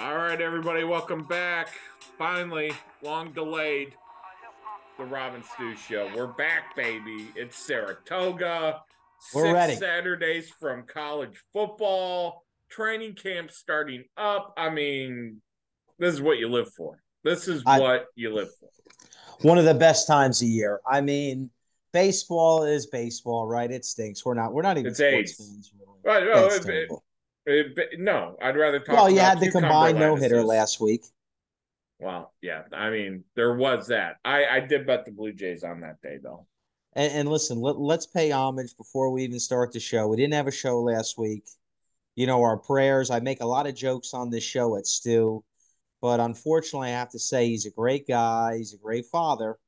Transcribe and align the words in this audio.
All 0.00 0.16
right, 0.16 0.40
everybody, 0.40 0.82
welcome 0.84 1.24
back. 1.24 1.68
Finally, 2.16 2.72
long 3.02 3.32
delayed, 3.32 3.94
the 4.98 5.04
Robin 5.04 5.42
Stew 5.54 5.76
Show. 5.76 6.10
We're 6.16 6.26
back, 6.28 6.74
baby. 6.74 7.28
It's 7.36 7.56
Saratoga. 7.58 8.80
We're 9.34 9.42
Six 9.44 9.54
ready. 9.54 9.74
Saturdays 9.76 10.50
from 10.58 10.84
college 10.86 11.42
football, 11.52 12.44
training 12.70 13.14
camp 13.14 13.50
starting 13.50 14.04
up. 14.16 14.54
I 14.56 14.70
mean, 14.70 15.42
this 15.98 16.14
is 16.14 16.22
what 16.22 16.38
you 16.38 16.48
live 16.48 16.72
for. 16.72 17.02
This 17.22 17.46
is 17.46 17.62
I- 17.66 17.78
what 17.80 18.06
you 18.14 18.34
live 18.34 18.48
for. 18.58 18.68
One 19.46 19.58
of 19.58 19.64
the 19.66 19.74
best 19.74 20.06
times 20.06 20.40
a 20.42 20.46
year. 20.46 20.80
I 20.86 21.00
mean, 21.02 21.50
baseball 21.92 22.64
is 22.64 22.86
baseball, 22.86 23.46
right? 23.46 23.70
It 23.70 23.84
stinks. 23.84 24.24
We're 24.24 24.34
not. 24.34 24.52
We're 24.54 24.62
not 24.62 24.78
even 24.78 24.90
It's 24.92 24.98
sports 24.98 25.30
AIDS. 25.32 25.36
fans. 25.36 25.72
Really. 25.78 25.98
Right, 26.04 26.24
no, 26.24 26.46
it- 26.46 26.66
it-. 26.66 26.90
It- 27.50 28.00
no, 28.00 28.36
I'd 28.42 28.56
rather 28.56 28.78
talk. 28.80 28.96
well, 28.96 29.10
you 29.10 29.18
had 29.20 29.40
the 29.40 29.50
combined 29.50 29.98
no 29.98 30.16
hitter 30.16 30.42
last 30.42 30.80
week. 30.80 31.04
Well, 31.98 32.32
yeah, 32.40 32.62
I 32.72 32.90
mean, 32.90 33.24
there 33.36 33.54
was 33.54 33.88
that. 33.88 34.16
I 34.24 34.46
I 34.46 34.60
did 34.60 34.86
bet 34.86 35.04
the 35.04 35.12
Blue 35.12 35.32
Jays 35.32 35.64
on 35.64 35.80
that 35.80 36.00
day, 36.00 36.18
though. 36.22 36.46
And, 36.94 37.12
and 37.12 37.28
listen, 37.28 37.60
let, 37.60 37.78
let's 37.78 38.06
pay 38.06 38.30
homage 38.32 38.76
before 38.76 39.10
we 39.12 39.22
even 39.24 39.38
start 39.38 39.72
the 39.72 39.80
show. 39.80 40.08
We 40.08 40.16
didn't 40.16 40.34
have 40.34 40.46
a 40.48 40.52
show 40.52 40.80
last 40.80 41.18
week. 41.18 41.44
You 42.16 42.26
know, 42.26 42.42
our 42.42 42.56
prayers. 42.56 43.10
I 43.10 43.20
make 43.20 43.40
a 43.40 43.46
lot 43.46 43.66
of 43.66 43.74
jokes 43.74 44.14
on 44.14 44.30
this 44.30 44.42
show 44.42 44.76
at 44.76 44.86
Stu, 44.86 45.44
but 46.00 46.20
unfortunately, 46.20 46.88
I 46.88 46.92
have 46.98 47.10
to 47.10 47.18
say 47.18 47.46
he's 47.48 47.66
a 47.66 47.70
great 47.70 48.08
guy. 48.08 48.56
He's 48.56 48.74
a 48.74 48.78
great 48.78 49.06
father. 49.06 49.58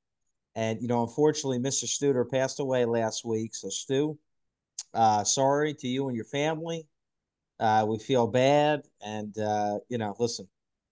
And, 0.54 0.82
you 0.82 0.88
know, 0.88 1.02
unfortunately, 1.02 1.58
Mr. 1.58 1.84
Studer 1.84 2.28
passed 2.28 2.60
away 2.60 2.84
last 2.84 3.24
week. 3.24 3.54
So, 3.54 3.68
Stu, 3.68 4.18
uh, 4.92 5.22
sorry 5.24 5.74
to 5.74 5.86
you 5.88 6.08
and 6.08 6.16
your 6.16 6.26
family. 6.26 6.86
Uh, 7.62 7.84
we 7.86 7.96
feel 7.98 8.26
bad. 8.26 8.82
And, 9.00 9.36
uh, 9.38 9.78
you 9.88 9.96
know, 9.98 10.16
listen, 10.18 10.48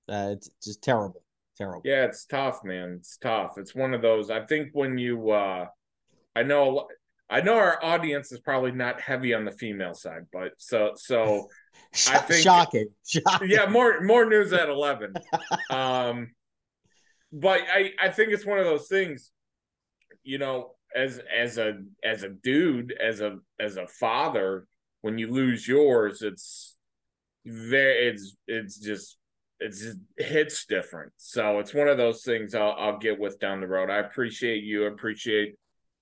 uh, 0.09 0.29
it's 0.33 0.49
just 0.63 0.83
terrible. 0.83 1.23
Terrible. 1.59 1.83
Yeah, 1.85 2.05
it's 2.05 2.25
tough, 2.25 2.61
man. 2.65 2.97
It's 3.01 3.19
tough. 3.19 3.59
It's 3.59 3.75
one 3.75 3.93
of 3.93 4.03
those. 4.03 4.31
I 4.31 4.47
think 4.47 4.69
when 4.73 4.97
you, 4.97 5.31
uh 5.31 5.67
I 6.35 6.43
know, 6.45 6.87
I 7.29 7.41
know 7.41 7.57
our 7.57 7.85
audience 7.85 8.31
is 8.33 8.39
probably 8.41 8.71
not 8.71 9.01
heavy 9.01 9.35
on 9.35 9.45
the 9.45 9.51
female 9.51 9.95
side, 9.95 10.27
but 10.33 10.53
so 10.59 10.93
so 10.95 11.49
I 12.09 12.19
think- 12.19 12.43
Shocking. 12.45 12.87
Shocking. 13.07 13.51
yeah, 13.51 13.67
more 13.67 14.01
more 14.01 14.25
news 14.25 14.53
at 14.53 14.69
eleven. 14.69 15.13
Um, 15.71 16.31
but 17.33 17.61
I 17.73 17.93
I 18.01 18.09
think 18.11 18.33
it's 18.33 18.47
one 18.47 18.59
of 18.59 18.65
those 18.65 18.89
things, 18.89 19.31
you 20.23 20.39
know, 20.39 20.77
as 20.95 21.21
as 21.37 21.59
a 21.59 21.83
as 22.03 22.23
a 22.23 22.29
dude, 22.31 22.93
as 22.93 23.21
a 23.21 23.39
as 23.59 23.77
a 23.77 23.87
father, 23.87 24.67
when 25.03 25.19
you 25.19 25.31
lose 25.31 25.67
yours, 25.67 26.23
it's 26.23 26.77
very 27.45 28.09
it's 28.09 28.37
it's 28.47 28.79
just 28.79 29.17
it's 29.59 29.85
hits 30.17 30.67
different. 30.67 31.13
So 31.17 31.59
it's 31.59 31.75
one 31.75 31.89
of 31.89 31.97
those 31.99 32.23
things 32.23 32.55
I'll 32.55 32.75
I'll 32.79 32.99
get 32.99 33.19
with 33.19 33.39
down 33.39 33.61
the 33.61 33.69
road. 33.69 33.91
I 33.91 33.99
appreciate 33.99 34.65
you. 34.65 34.85
Appreciate 34.85 35.55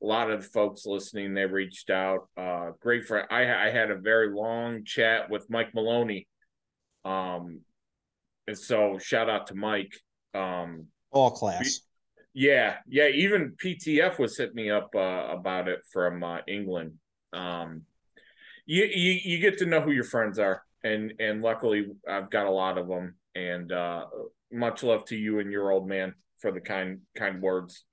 a 0.02 0.06
lot 0.06 0.30
of 0.30 0.42
the 0.42 0.48
folks 0.48 0.86
listening. 0.86 1.34
They 1.34 1.46
reached 1.46 1.90
out. 1.90 2.28
Uh, 2.36 2.70
great 2.80 3.04
friend. 3.04 3.26
I 3.30 3.68
I 3.68 3.70
had 3.70 3.90
a 3.90 3.96
very 3.96 4.34
long 4.34 4.84
chat 4.84 5.30
with 5.30 5.48
Mike 5.50 5.74
Maloney. 5.74 6.26
Um, 7.04 7.60
and 8.46 8.58
so 8.58 8.98
shout 8.98 9.28
out 9.28 9.48
to 9.48 9.54
Mike. 9.54 9.92
Um, 10.34 10.86
All 11.10 11.30
class. 11.30 11.80
yeah, 12.34 12.76
yeah. 12.88 13.08
Even 13.08 13.56
PTF 13.62 14.18
was 14.18 14.36
hitting 14.36 14.54
me 14.54 14.70
up 14.70 14.90
uh, 14.94 15.26
about 15.30 15.68
it 15.68 15.80
from 15.92 16.22
uh, 16.22 16.38
England. 16.46 16.94
Um, 17.32 17.82
you, 18.68 18.84
you 18.84 19.12
you 19.24 19.38
get 19.40 19.58
to 19.58 19.66
know 19.66 19.80
who 19.80 19.90
your 19.92 20.04
friends 20.04 20.38
are, 20.38 20.62
and 20.84 21.14
and 21.18 21.42
luckily 21.42 21.86
I've 22.08 22.30
got 22.30 22.46
a 22.46 22.50
lot 22.52 22.78
of 22.78 22.86
them. 22.88 23.16
And 23.34 23.72
uh, 23.72 24.06
much 24.52 24.82
love 24.82 25.04
to 25.06 25.16
you 25.16 25.38
and 25.40 25.52
your 25.52 25.70
old 25.72 25.88
man 25.88 26.14
for 26.38 26.52
the 26.52 26.60
kind 26.60 27.00
kind 27.16 27.42
words. 27.42 27.84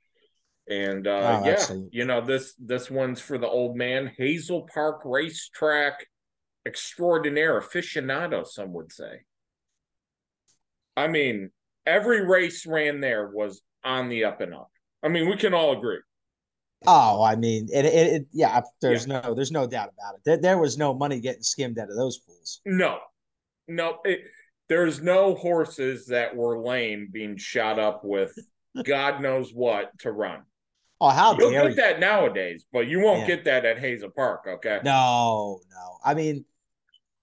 And 0.69 1.07
uh, 1.07 1.39
Oh, 1.41 1.45
yeah, 1.45 1.51
absolutely. 1.53 1.89
you 1.91 2.05
know 2.05 2.21
this 2.21 2.55
this 2.59 2.89
one's 2.91 3.21
for 3.21 3.37
the 3.37 3.47
old 3.47 3.77
man. 3.77 4.11
Hazel 4.17 4.67
Park 4.73 5.01
Racetrack 5.05 6.07
extraordinaire 6.65 7.61
aficionado, 7.61 8.45
some 8.45 8.73
would 8.73 8.91
say. 8.91 9.21
I 10.97 11.07
mean, 11.07 11.51
every 11.85 12.25
race 12.25 12.65
ran 12.65 13.01
there 13.01 13.27
was 13.29 13.61
on 13.83 14.09
the 14.09 14.25
up 14.25 14.41
and 14.41 14.53
up. 14.53 14.69
I 15.03 15.09
mean, 15.09 15.29
we 15.29 15.37
can 15.37 15.53
all 15.53 15.77
agree. 15.77 15.99
Oh, 16.87 17.23
I 17.23 17.35
mean, 17.35 17.67
it, 17.73 17.85
it, 17.85 17.93
it 18.13 18.27
yeah. 18.31 18.61
There's 18.81 19.07
no, 19.07 19.33
there's 19.33 19.51
no 19.51 19.65
doubt 19.67 19.91
about 19.97 20.15
it. 20.15 20.21
There, 20.25 20.37
there 20.37 20.57
was 20.57 20.77
no 20.77 20.93
money 20.93 21.19
getting 21.19 21.41
skimmed 21.43 21.79
out 21.79 21.89
of 21.89 21.95
those 21.95 22.19
pools. 22.19 22.61
No, 22.65 22.99
no, 23.67 23.99
it, 24.03 24.21
there's 24.69 25.01
no 25.01 25.35
horses 25.35 26.07
that 26.07 26.35
were 26.35 26.59
lame 26.59 27.09
being 27.11 27.37
shot 27.37 27.79
up 27.79 28.03
with 28.03 28.33
God 28.83 29.21
knows 29.21 29.51
what 29.51 29.97
to 29.99 30.11
run. 30.11 30.41
Oh, 31.01 31.09
how 31.09 31.37
You'll 31.37 31.51
get 31.51 31.69
you? 31.69 31.75
that 31.75 31.99
nowadays, 31.99 32.65
but 32.71 32.87
you 32.87 32.99
won't 33.01 33.21
Yeah. 33.21 33.27
get 33.35 33.45
that 33.45 33.65
at 33.65 33.79
Hazel 33.79 34.09
Park. 34.09 34.45
Okay. 34.47 34.79
No, 34.85 35.59
no. 35.69 35.97
I 36.05 36.13
mean, 36.13 36.45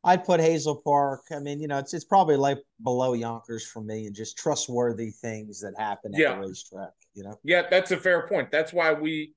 I'd 0.05 0.25
put 0.25 0.41
Hazel 0.41 0.83
Park. 0.85 1.23
I 1.35 1.39
mean, 1.39 1.61
you 1.61 1.69
know, 1.69 1.79
it's 1.79 1.95
it's 1.95 2.05
probably 2.05 2.37
like 2.37 2.59
below 2.83 3.15
Yonkers 3.15 3.65
for 3.67 3.81
me, 3.81 4.07
and 4.07 4.15
just 4.15 4.37
trustworthy 4.37 5.11
things 5.11 5.61
that 5.61 5.75
happen 5.79 6.13
at 6.15 6.21
Yeah. 6.21 6.35
the 6.35 6.49
racetrack. 6.49 6.91
You 7.15 7.25
know. 7.25 7.39
Yeah, 7.45 7.63
that's 7.71 7.91
a 7.93 7.97
fair 7.97 8.27
point. 8.27 8.51
That's 8.51 8.73
why 8.73 8.93
we 8.93 9.35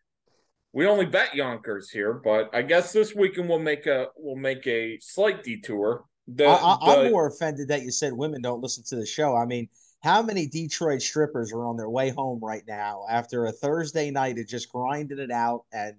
we 0.75 0.85
only 0.87 1.05
bet 1.05 1.33
Yonkers 1.33 1.89
here, 1.89 2.13
but 2.13 2.49
I 2.53 2.61
guess 2.61 2.91
this 2.91 3.15
weekend 3.15 3.47
we'll 3.47 3.59
make 3.59 3.85
a 3.87 4.09
we'll 4.17 4.35
make 4.35 4.67
a 4.67 4.99
slight 4.99 5.41
detour. 5.41 6.03
The, 6.27 6.45
I, 6.47 6.77
I'm 6.81 7.11
more 7.11 7.27
offended 7.27 7.69
that 7.69 7.83
you 7.83 7.91
said 7.91 8.11
women 8.11 8.41
don't 8.41 8.61
listen 8.61 8.83
to 8.89 8.97
the 8.97 9.05
show. 9.05 9.37
I 9.37 9.45
mean, 9.45 9.69
how 10.03 10.21
many 10.21 10.47
Detroit 10.47 11.01
strippers 11.01 11.53
are 11.53 11.65
on 11.65 11.77
their 11.77 11.89
way 11.89 12.09
home 12.09 12.41
right 12.43 12.63
now 12.67 13.05
after 13.09 13.45
a 13.45 13.53
Thursday 13.53 14.11
night 14.11 14.37
of 14.37 14.47
just 14.47 14.69
grinding 14.69 15.19
it 15.19 15.31
out 15.31 15.63
and 15.71 15.95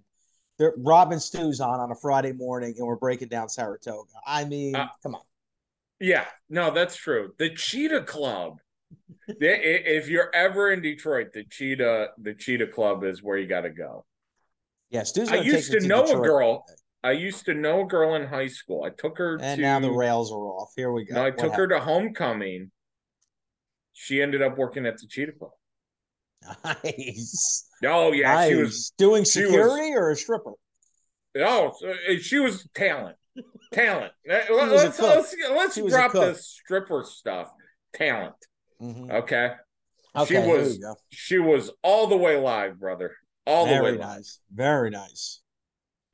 they're, 0.58 0.74
Rob 0.76 1.10
and 1.10 1.22
Stu's 1.22 1.60
on 1.60 1.80
on 1.80 1.90
a 1.90 1.94
Friday 1.94 2.32
morning 2.32 2.74
and 2.76 2.86
we're 2.86 2.96
breaking 2.96 3.28
down 3.28 3.48
Saratoga. 3.48 4.12
I 4.26 4.44
mean, 4.44 4.76
Uh, 4.76 4.88
come 5.02 5.14
on. 5.14 5.22
Yeah, 6.00 6.26
no, 6.50 6.70
that's 6.70 6.96
true. 6.96 7.32
The 7.38 7.48
Cheetah 7.48 8.02
Club. 8.02 8.58
If 9.26 10.08
you're 10.08 10.30
ever 10.34 10.70
in 10.70 10.82
Detroit, 10.82 11.28
the 11.32 11.44
Cheetah 11.44 12.08
the 12.18 12.34
Cheetah 12.34 12.68
Club 12.68 13.04
is 13.04 13.22
where 13.22 13.38
you 13.38 13.46
got 13.46 13.62
to 13.62 13.70
go. 13.70 14.04
Yeah, 14.90 15.02
Stu's 15.02 15.28
I 15.30 15.36
used 15.36 15.72
to 15.72 15.80
know 15.86 16.04
a 16.04 16.20
girl. 16.20 16.64
I 17.02 17.12
used 17.12 17.44
to 17.46 17.54
know 17.54 17.82
a 17.82 17.86
girl 17.86 18.14
in 18.14 18.26
high 18.26 18.48
school. 18.48 18.84
I 18.84 18.90
took 18.90 19.18
her 19.18 19.38
And 19.40 19.58
to 19.58 19.62
now 19.62 19.78
the 19.80 19.90
rails 19.92 20.32
are 20.32 20.36
off. 20.36 20.70
Here 20.76 20.92
we 20.92 21.04
go. 21.04 21.14
no, 21.14 21.22
I 21.22 21.30
What 21.30 21.38
took 21.38 21.54
her 21.54 21.68
to 21.68 21.80
homecoming. 21.80 22.70
She 23.92 24.20
ended 24.20 24.42
up 24.42 24.58
working 24.58 24.86
at 24.86 24.98
the 24.98 25.06
Cheetah 25.06 25.32
Club. 25.32 25.52
Nice. 26.64 27.68
Oh 27.84 28.12
yeah, 28.12 28.34
nice. 28.34 28.48
she 28.50 28.54
was. 28.56 28.92
doing 28.98 29.24
she 29.24 29.42
was- 29.42 29.50
security 29.52 29.94
or 29.94 30.10
a 30.10 30.16
stripper. 30.16 30.52
Oh, 31.38 31.72
uh, 31.86 32.14
she 32.20 32.38
was 32.38 32.66
talent, 32.74 33.16
talent. 33.72 34.12
Uh, 34.30 34.40
was 34.50 34.72
Let's 34.72 34.98
let's, 35.00 35.36
let's 35.50 35.74
She 35.74 35.86
drop 35.86 36.12
this 36.12 36.46
stripper 36.46 37.04
stuff. 37.06 37.50
Talent. 37.94 38.34
Mhm. 38.80 39.10
Okay, 39.10 39.52
Okay, 40.16 40.34
she 40.42 40.48
was 40.48 40.96
she 41.10 41.38
was 41.38 41.70
all 41.82 42.06
the 42.06 42.16
way 42.16 42.36
live, 42.36 42.78
brother. 42.78 43.16
All 43.46 43.66
the 43.66 43.72
way 43.72 43.78
Very 43.78 43.98
nice. 43.98 44.40
Very 44.52 44.90
nice. 44.90 45.40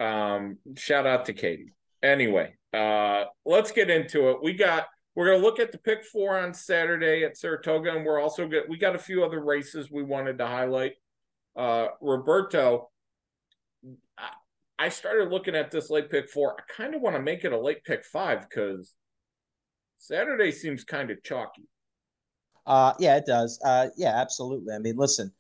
Um, 0.01 0.59
shout 0.77 1.07
out 1.07 1.27
to 1.27 1.33
Katie. 1.33 1.75
Anyway, 2.03 2.55
uh, 2.75 3.25
let's 3.45 3.71
get 3.71 3.91
into 3.91 4.31
it. 4.31 4.39
We 4.43 4.55
got 4.55 4.87
we're 5.15 5.27
gonna 5.31 5.43
look 5.43 5.61
at 5.61 5.73
the 5.73 5.79
pick 5.79 6.05
four 6.05 6.39
on 6.39 6.53
Saturday 6.55 7.25
at 7.25 7.37
Saratoga, 7.37 7.95
and 7.95 8.05
we're 8.05 8.21
also 8.21 8.49
get 8.49 8.69
we 8.69 8.77
got 8.77 8.97
a 8.97 8.99
few 8.99 9.25
other 9.25 9.43
races 9.43 9.91
we 9.91 10.03
wanted 10.03 10.39
to 10.39 10.47
highlight. 10.47 10.93
Uh, 11.57 11.89
Roberto, 12.01 12.91
I, 14.19 14.31
I 14.79 14.89
started 14.89 15.31
looking 15.31 15.55
at 15.55 15.71
this 15.71 15.91
late 15.91 16.11
pick 16.11 16.29
four. 16.31 16.57
I 16.59 16.63
kind 16.73 16.95
of 16.95 17.01
want 17.03 17.17
to 17.17 17.23
make 17.23 17.45
it 17.45 17.53
a 17.53 17.61
late 17.61 17.85
pick 17.85 18.05
five 18.05 18.49
because 18.49 18.95
Saturday 19.99 20.51
seems 20.51 20.83
kind 20.83 21.11
of 21.11 21.23
chalky. 21.23 21.69
Uh, 22.67 22.95
yeah, 22.99 23.17
it 23.17 23.27
does. 23.27 23.61
Uh, 23.65 23.89
yeah, 23.97 24.21
absolutely. 24.21 24.75
I 24.75 24.79
mean, 24.79 24.97
listen, 24.97 25.33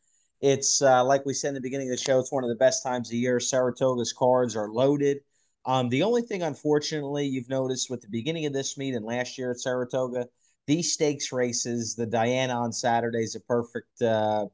it's 0.43 0.83
uh, 0.83 1.05
like 1.05 1.25
we 1.25 1.33
said 1.33 1.49
in 1.49 1.55
the 1.55 1.61
beginning 1.61 1.89
of 1.89 1.97
the 1.97 2.03
show. 2.03 2.19
It's 2.19 2.33
one 2.33 2.43
of 2.43 2.51
the 2.51 2.57
best 2.57 2.83
times 2.83 3.09
of 3.09 3.15
year. 3.15 3.39
Saratoga's 3.39 4.13
cards 4.13 4.57
are 4.57 4.69
loaded. 4.69 5.19
Um, 5.65 5.89
the 5.89 6.03
only 6.03 6.23
thing, 6.23 6.43
unfortunately, 6.43 7.27
you've 7.27 7.49
noticed 7.49 7.89
with 7.89 8.01
the 8.01 8.09
beginning 8.09 8.47
of 8.47 8.53
this 8.53 8.77
meet 8.77 8.95
and 8.95 9.05
last 9.05 9.39
year 9.39 9.53
at 9.53 9.61
Saratoga, 9.61 10.27
these 10.67 10.93
stakes 10.93 11.31
races, 11.31 11.95
the 11.95 12.07
Diana 12.07 12.55
on 12.55 12.73
Saturday 12.73 13.23
is 13.23 13.37
a 13.37 13.41
perfect, 13.41 14.03
uh, 14.03 14.47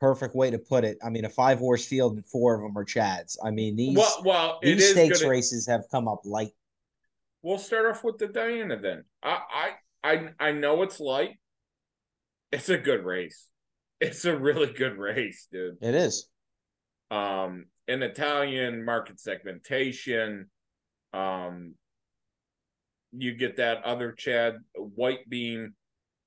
perfect 0.00 0.34
way 0.34 0.50
to 0.50 0.58
put 0.58 0.82
it. 0.82 0.98
I 1.04 1.10
mean, 1.10 1.24
a 1.24 1.30
five 1.30 1.60
horse 1.60 1.86
field 1.86 2.16
and 2.16 2.26
four 2.26 2.56
of 2.56 2.62
them 2.62 2.76
are 2.76 2.84
Chads. 2.84 3.36
I 3.44 3.52
mean, 3.52 3.76
these 3.76 3.96
well, 3.96 4.22
well, 4.24 4.58
these 4.60 4.90
stakes 4.90 5.20
gonna, 5.20 5.30
races 5.30 5.68
have 5.68 5.84
come 5.92 6.08
up 6.08 6.22
light. 6.24 6.52
We'll 7.42 7.58
start 7.58 7.86
off 7.86 8.02
with 8.02 8.18
the 8.18 8.26
Diana 8.26 8.80
then. 8.80 9.04
I 9.22 9.70
I 10.02 10.12
I, 10.12 10.28
I 10.40 10.52
know 10.52 10.82
it's 10.82 10.98
light. 10.98 11.38
It's 12.50 12.68
a 12.68 12.78
good 12.78 13.04
race. 13.04 13.48
It's 14.00 14.24
a 14.24 14.36
really 14.36 14.72
good 14.72 14.98
race, 14.98 15.46
dude. 15.50 15.78
It 15.80 15.94
is. 15.94 16.28
Um, 17.10 17.66
in 17.86 18.02
Italian 18.02 18.84
market 18.84 19.20
segmentation, 19.20 20.50
um, 21.12 21.74
you 23.12 23.34
get 23.34 23.56
that 23.56 23.84
other 23.84 24.12
Chad 24.12 24.56
Whitebeam 24.76 25.72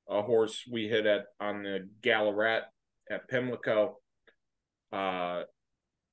a 0.10 0.22
horse 0.22 0.64
we 0.72 0.88
hit 0.88 1.06
at 1.06 1.26
on 1.40 1.64
the 1.64 1.88
Gallorette 2.02 2.72
at 3.10 3.28
Pimlico. 3.28 3.98
Uh, 4.92 5.44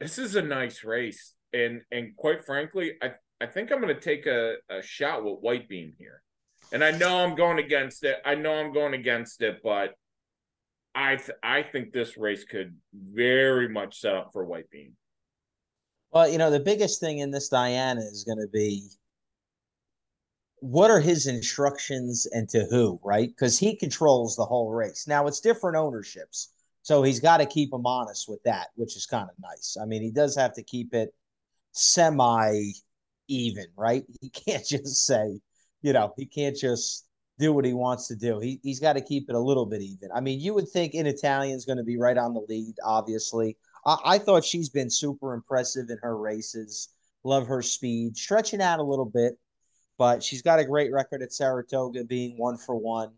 this 0.00 0.18
is 0.18 0.34
a 0.34 0.42
nice 0.42 0.82
race, 0.82 1.34
and 1.52 1.82
and 1.92 2.16
quite 2.16 2.44
frankly, 2.44 2.94
I 3.00 3.12
I 3.40 3.46
think 3.46 3.70
I'm 3.70 3.80
going 3.80 3.94
to 3.94 4.00
take 4.00 4.26
a, 4.26 4.56
a 4.68 4.82
shot 4.82 5.24
with 5.24 5.42
Whitebeam 5.42 5.92
here. 5.98 6.22
And 6.72 6.82
I 6.82 6.92
know 6.92 7.18
I'm 7.18 7.34
going 7.34 7.58
against 7.58 8.04
it. 8.04 8.16
I 8.24 8.34
know 8.34 8.54
I'm 8.54 8.72
going 8.72 8.94
against 8.94 9.42
it, 9.42 9.60
but 9.62 9.94
I 10.94 11.16
th- 11.16 11.38
I 11.42 11.62
think 11.62 11.92
this 11.92 12.16
race 12.16 12.44
could 12.44 12.76
very 12.94 13.68
much 13.68 14.00
set 14.00 14.14
up 14.14 14.30
for 14.32 14.46
Whitebeam. 14.46 14.92
Well, 16.12 16.28
you 16.28 16.38
know, 16.38 16.50
the 16.50 16.60
biggest 16.60 17.00
thing 17.00 17.18
in 17.18 17.32
this 17.32 17.48
Diana 17.48 18.00
is 18.00 18.24
going 18.24 18.38
to 18.38 18.48
be 18.52 18.88
what 20.60 20.90
are 20.90 21.00
his 21.00 21.26
instructions 21.26 22.26
and 22.26 22.48
to 22.48 22.66
who, 22.70 22.98
right? 23.02 23.28
Because 23.28 23.58
he 23.58 23.76
controls 23.76 24.34
the 24.34 24.46
whole 24.46 24.70
race. 24.72 25.06
Now 25.06 25.26
it's 25.26 25.40
different 25.40 25.76
ownerships. 25.76 26.52
So 26.82 27.02
he's 27.02 27.20
got 27.20 27.38
to 27.38 27.46
keep 27.46 27.72
him 27.72 27.84
honest 27.84 28.28
with 28.28 28.42
that, 28.44 28.68
which 28.76 28.96
is 28.96 29.04
kind 29.04 29.28
of 29.28 29.34
nice. 29.42 29.76
I 29.80 29.84
mean, 29.84 30.02
he 30.02 30.10
does 30.10 30.36
have 30.36 30.54
to 30.54 30.62
keep 30.62 30.94
it 30.94 31.12
semi 31.72 32.72
even, 33.28 33.66
right? 33.76 34.04
He 34.20 34.30
can't 34.30 34.64
just 34.66 35.04
say, 35.04 35.40
you 35.82 35.92
know, 35.92 36.14
he 36.16 36.26
can't 36.26 36.56
just 36.56 37.06
do 37.38 37.52
what 37.52 37.64
he 37.64 37.72
wants 37.72 38.08
to 38.08 38.16
do. 38.16 38.38
He, 38.40 38.60
he's 38.62 38.80
got 38.80 38.94
to 38.94 39.00
keep 39.00 39.28
it 39.28 39.34
a 39.34 39.40
little 39.40 39.66
bit 39.66 39.82
even. 39.82 40.10
I 40.14 40.20
mean, 40.20 40.40
you 40.40 40.54
would 40.54 40.68
think 40.68 40.94
in 40.94 41.06
Italian's 41.06 41.64
going 41.64 41.78
to 41.78 41.84
be 41.84 41.98
right 41.98 42.16
on 42.16 42.34
the 42.34 42.44
lead, 42.48 42.74
obviously. 42.84 43.56
I, 43.84 43.98
I 44.04 44.18
thought 44.18 44.44
she's 44.44 44.68
been 44.68 44.90
super 44.90 45.34
impressive 45.34 45.90
in 45.90 45.98
her 46.02 46.16
races. 46.16 46.90
Love 47.24 47.46
her 47.46 47.62
speed, 47.62 48.16
stretching 48.16 48.60
out 48.60 48.80
a 48.80 48.84
little 48.84 49.06
bit 49.06 49.38
but 49.98 50.22
she's 50.22 50.42
got 50.42 50.58
a 50.58 50.64
great 50.64 50.92
record 50.92 51.22
at 51.22 51.32
Saratoga 51.32 52.04
being 52.04 52.36
one 52.36 52.56
for 52.56 52.74
one. 52.74 53.12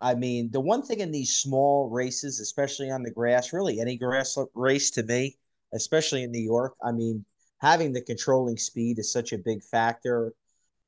I 0.00 0.14
mean, 0.14 0.50
the 0.50 0.60
one 0.60 0.82
thing 0.82 1.00
in 1.00 1.10
these 1.10 1.36
small 1.36 1.90
races, 1.90 2.40
especially 2.40 2.90
on 2.90 3.02
the 3.02 3.10
grass, 3.10 3.52
really 3.52 3.80
any 3.80 3.96
grass 3.96 4.38
race 4.54 4.90
to 4.92 5.02
me, 5.02 5.36
especially 5.74 6.22
in 6.22 6.30
New 6.30 6.42
York, 6.42 6.74
I 6.82 6.92
mean, 6.92 7.24
having 7.58 7.92
the 7.92 8.00
controlling 8.00 8.56
speed 8.56 8.98
is 8.98 9.12
such 9.12 9.32
a 9.32 9.38
big 9.38 9.62
factor. 9.62 10.32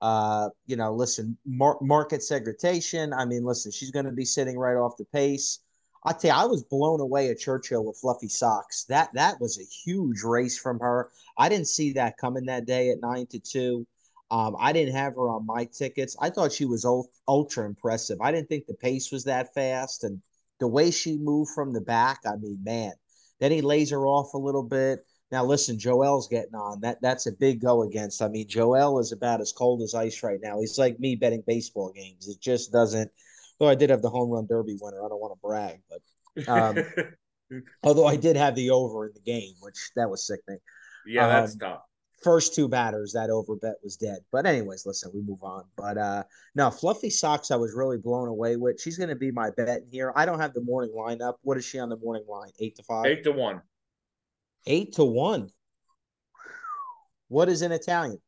Uh, 0.01 0.49
you 0.67 0.77
know, 0.77 0.95
listen, 0.95 1.37
mar- 1.45 1.79
market 1.81 2.23
segregation. 2.23 3.13
I 3.13 3.25
mean, 3.25 3.45
listen, 3.45 3.71
she's 3.71 3.91
going 3.91 4.07
to 4.07 4.13
be 4.13 4.25
sitting 4.25 4.59
right 4.59 4.77
off 4.77 4.97
the 4.97 5.05
pace. 5.07 5.61
I 6.05 6.13
tell 6.15 6.35
you, 6.35 6.43
I 6.43 6.47
was 6.47 6.63
blown 6.65 7.01
away 7.01 7.29
at 7.29 7.39
Churchill 7.39 7.85
with 7.85 7.99
Fluffy 7.99 8.29
Socks. 8.29 8.85
That 8.89 9.11
that 9.15 9.39
was 9.41 9.59
a 9.59 9.65
huge 9.65 10.23
race 10.23 10.59
from 10.59 10.79
her. 10.81 11.11
I 11.37 11.49
didn't 11.51 11.69
see 11.69 11.93
that 11.93 12.17
coming 12.17 12.47
that 12.47 12.65
day 12.65 12.91
at 12.91 13.03
nine 13.03 13.27
to 13.27 13.39
two. 13.39 13.87
Um, 14.31 14.57
I 14.59 14.73
didn't 14.73 14.95
have 14.95 15.15
her 15.15 15.29
on 15.29 15.45
my 15.45 15.65
tickets. 15.65 16.17
I 16.21 16.31
thought 16.31 16.53
she 16.53 16.65
was 16.65 16.87
ultra 17.29 17.67
impressive. 17.67 18.19
I 18.21 18.33
didn't 18.33 18.49
think 18.49 18.67
the 18.67 18.75
pace 18.75 19.11
was 19.13 19.25
that 19.25 19.53
fast, 19.53 20.05
and 20.05 20.23
the 20.61 20.69
way 20.69 20.91
she 20.91 21.19
moved 21.19 21.51
from 21.55 21.73
the 21.73 21.81
back. 21.81 22.21
I 22.25 22.37
mean, 22.37 22.61
man. 22.63 22.93
Then 23.41 23.53
he 23.53 23.63
lays 23.63 23.91
her 23.91 24.07
off 24.07 24.35
a 24.35 24.39
little 24.39 24.63
bit. 24.63 25.05
Now 25.33 25.45
listen, 25.45 25.79
Joel's 25.79 26.29
getting 26.29 26.55
on. 26.55 26.81
That 26.81 27.01
that's 27.01 27.27
a 27.27 27.33
big 27.33 27.61
go 27.61 27.83
against. 27.83 28.21
I 28.23 28.29
mean, 28.29 28.49
Joel 28.49 28.99
is 28.99 29.13
about 29.13 29.41
as 29.41 29.53
cold 29.53 29.83
as 29.83 29.95
ice 29.95 30.23
right 30.23 30.41
now. 30.43 30.61
He's 30.61 30.79
like 30.79 30.99
me 30.99 31.15
betting 31.17 31.45
baseball 31.47 31.93
games. 31.93 32.29
It 32.29 32.41
just 32.41 32.73
doesn't. 32.73 33.11
Though 33.59 33.69
I 33.69 33.75
did 33.75 33.91
have 33.91 34.03
the 34.03 34.11
home 34.11 34.31
run 34.31 34.47
derby 34.47 34.77
winner. 34.81 35.05
I 35.05 35.09
don't 35.09 35.21
want 35.21 35.35
to 35.35 35.41
brag, 35.41 35.81
but 35.89 36.49
um, 36.49 37.63
although 37.83 38.07
I 38.07 38.17
did 38.17 38.37
have 38.37 38.55
the 38.55 38.71
over 38.71 39.07
in 39.07 39.13
the 39.15 39.21
game, 39.21 39.55
which 39.61 39.91
that 39.97 40.11
was 40.11 40.27
sickening. 40.27 40.61
Yeah, 41.07 41.29
that's 41.29 41.53
um, 41.55 41.59
tough 41.59 41.81
first 42.23 42.55
two 42.55 42.69
batters, 42.69 43.13
that 43.13 43.31
over 43.31 43.57
bet 43.57 43.77
was 43.83 43.97
dead. 43.97 44.19
But 44.31 44.47
anyways, 44.47 44.87
listen, 44.87 45.11
we 45.15 45.23
move 45.23 45.43
on. 45.43 45.65
But 45.77 45.99
uh 45.99 46.25
no, 46.55 46.71
Fluffy 46.71 47.11
Socks, 47.11 47.51
I 47.51 47.57
was 47.57 47.75
really 47.75 47.99
blown 47.99 48.29
away 48.29 48.57
with. 48.57 48.81
She's 48.81 48.99
gonna 48.99 49.17
be 49.17 49.31
my 49.31 49.51
bet 49.51 49.83
here. 49.91 50.13
I 50.15 50.27
don't 50.27 50.41
have 50.41 50.55
the 50.55 50.63
morning 50.63 50.93
lineup. 50.97 51.35
What 51.43 51.59
is 51.59 51.65
she 51.65 51.79
on 51.79 51.89
the 51.89 51.97
morning 51.97 52.25
line? 52.29 52.51
Eight 52.59 52.77
to 52.77 52.83
five? 52.83 53.07
Eight 53.07 53.25
to 53.25 53.33
one. 53.33 53.63
Eight 54.67 54.95
to 54.95 55.05
one. 55.05 55.51
What 57.29 57.49
is 57.49 57.63
in 57.63 57.73
Italian? 57.73 58.21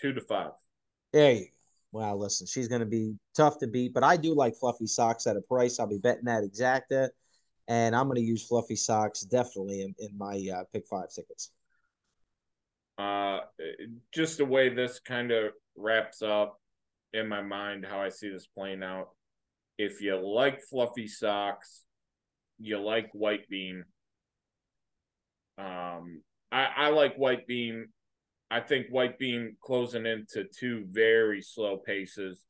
Two 0.00 0.12
to 0.12 0.20
five. 0.20 0.52
There 1.12 1.32
you 1.32 1.40
go. 1.40 1.46
Well, 1.92 2.18
listen, 2.18 2.46
she's 2.46 2.68
going 2.68 2.80
to 2.80 2.86
be 2.86 3.14
tough 3.34 3.58
to 3.60 3.66
beat, 3.66 3.94
but 3.94 4.04
I 4.04 4.16
do 4.16 4.34
like 4.34 4.56
Fluffy 4.56 4.86
Socks 4.86 5.26
at 5.26 5.36
a 5.36 5.40
price. 5.40 5.80
I'll 5.80 5.86
be 5.86 5.98
betting 5.98 6.24
that 6.24 6.44
exacta, 6.44 7.08
and 7.68 7.96
I'm 7.96 8.04
going 8.04 8.16
to 8.16 8.22
use 8.22 8.46
Fluffy 8.46 8.76
Socks 8.76 9.22
definitely 9.22 9.82
in, 9.82 9.94
in 9.98 10.18
my 10.18 10.46
uh, 10.54 10.64
pick 10.72 10.86
five 10.86 11.10
tickets 11.10 11.52
uh, 12.98 13.40
just 14.12 14.38
the 14.38 14.44
way 14.44 14.68
this 14.68 15.00
kind 15.00 15.30
of 15.30 15.52
wraps 15.76 16.22
up 16.22 16.60
in 17.12 17.28
my 17.28 17.42
mind, 17.42 17.84
how 17.88 18.00
I 18.00 18.08
see 18.08 18.30
this 18.30 18.46
playing 18.46 18.82
out. 18.82 19.10
If 19.78 20.00
you 20.00 20.16
like 20.16 20.62
fluffy 20.62 21.06
socks, 21.06 21.84
you 22.58 22.78
like 22.78 23.10
white 23.12 23.48
beam. 23.48 23.84
Um, 25.58 26.22
I, 26.52 26.68
I 26.76 26.88
like 26.88 27.16
white 27.16 27.46
beam. 27.46 27.88
I 28.50 28.60
think 28.60 28.86
white 28.88 29.18
beam 29.18 29.56
closing 29.60 30.06
into 30.06 30.44
two 30.44 30.86
very 30.90 31.42
slow 31.42 31.78
paces 31.78 32.44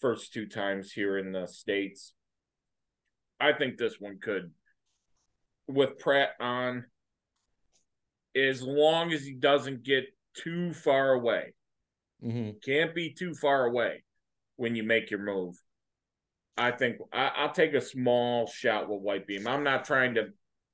first 0.00 0.32
two 0.32 0.46
times 0.46 0.92
here 0.92 1.18
in 1.18 1.32
the 1.32 1.46
states. 1.46 2.14
I 3.40 3.52
think 3.52 3.76
this 3.76 4.00
one 4.00 4.18
could, 4.20 4.52
with 5.66 5.98
Prat 5.98 6.30
on, 6.40 6.84
as 8.34 8.62
long 8.62 9.12
as 9.12 9.24
he 9.24 9.34
doesn't 9.34 9.82
get 9.84 10.04
too 10.34 10.72
far 10.72 11.12
away. 11.12 11.54
Mm-hmm. 12.24 12.58
Can't 12.64 12.94
be 12.94 13.12
too 13.12 13.34
far 13.34 13.66
away 13.66 14.02
when 14.56 14.74
you 14.74 14.82
make 14.82 15.10
your 15.10 15.20
move. 15.20 15.56
I 16.56 16.70
think 16.70 16.96
I, 17.12 17.44
will 17.44 17.52
take 17.52 17.74
a 17.74 17.80
small 17.80 18.46
shot 18.46 18.88
with 18.88 19.02
Whitebeam. 19.02 19.46
I'm 19.46 19.64
not 19.64 19.84
trying 19.84 20.14
to, 20.14 20.28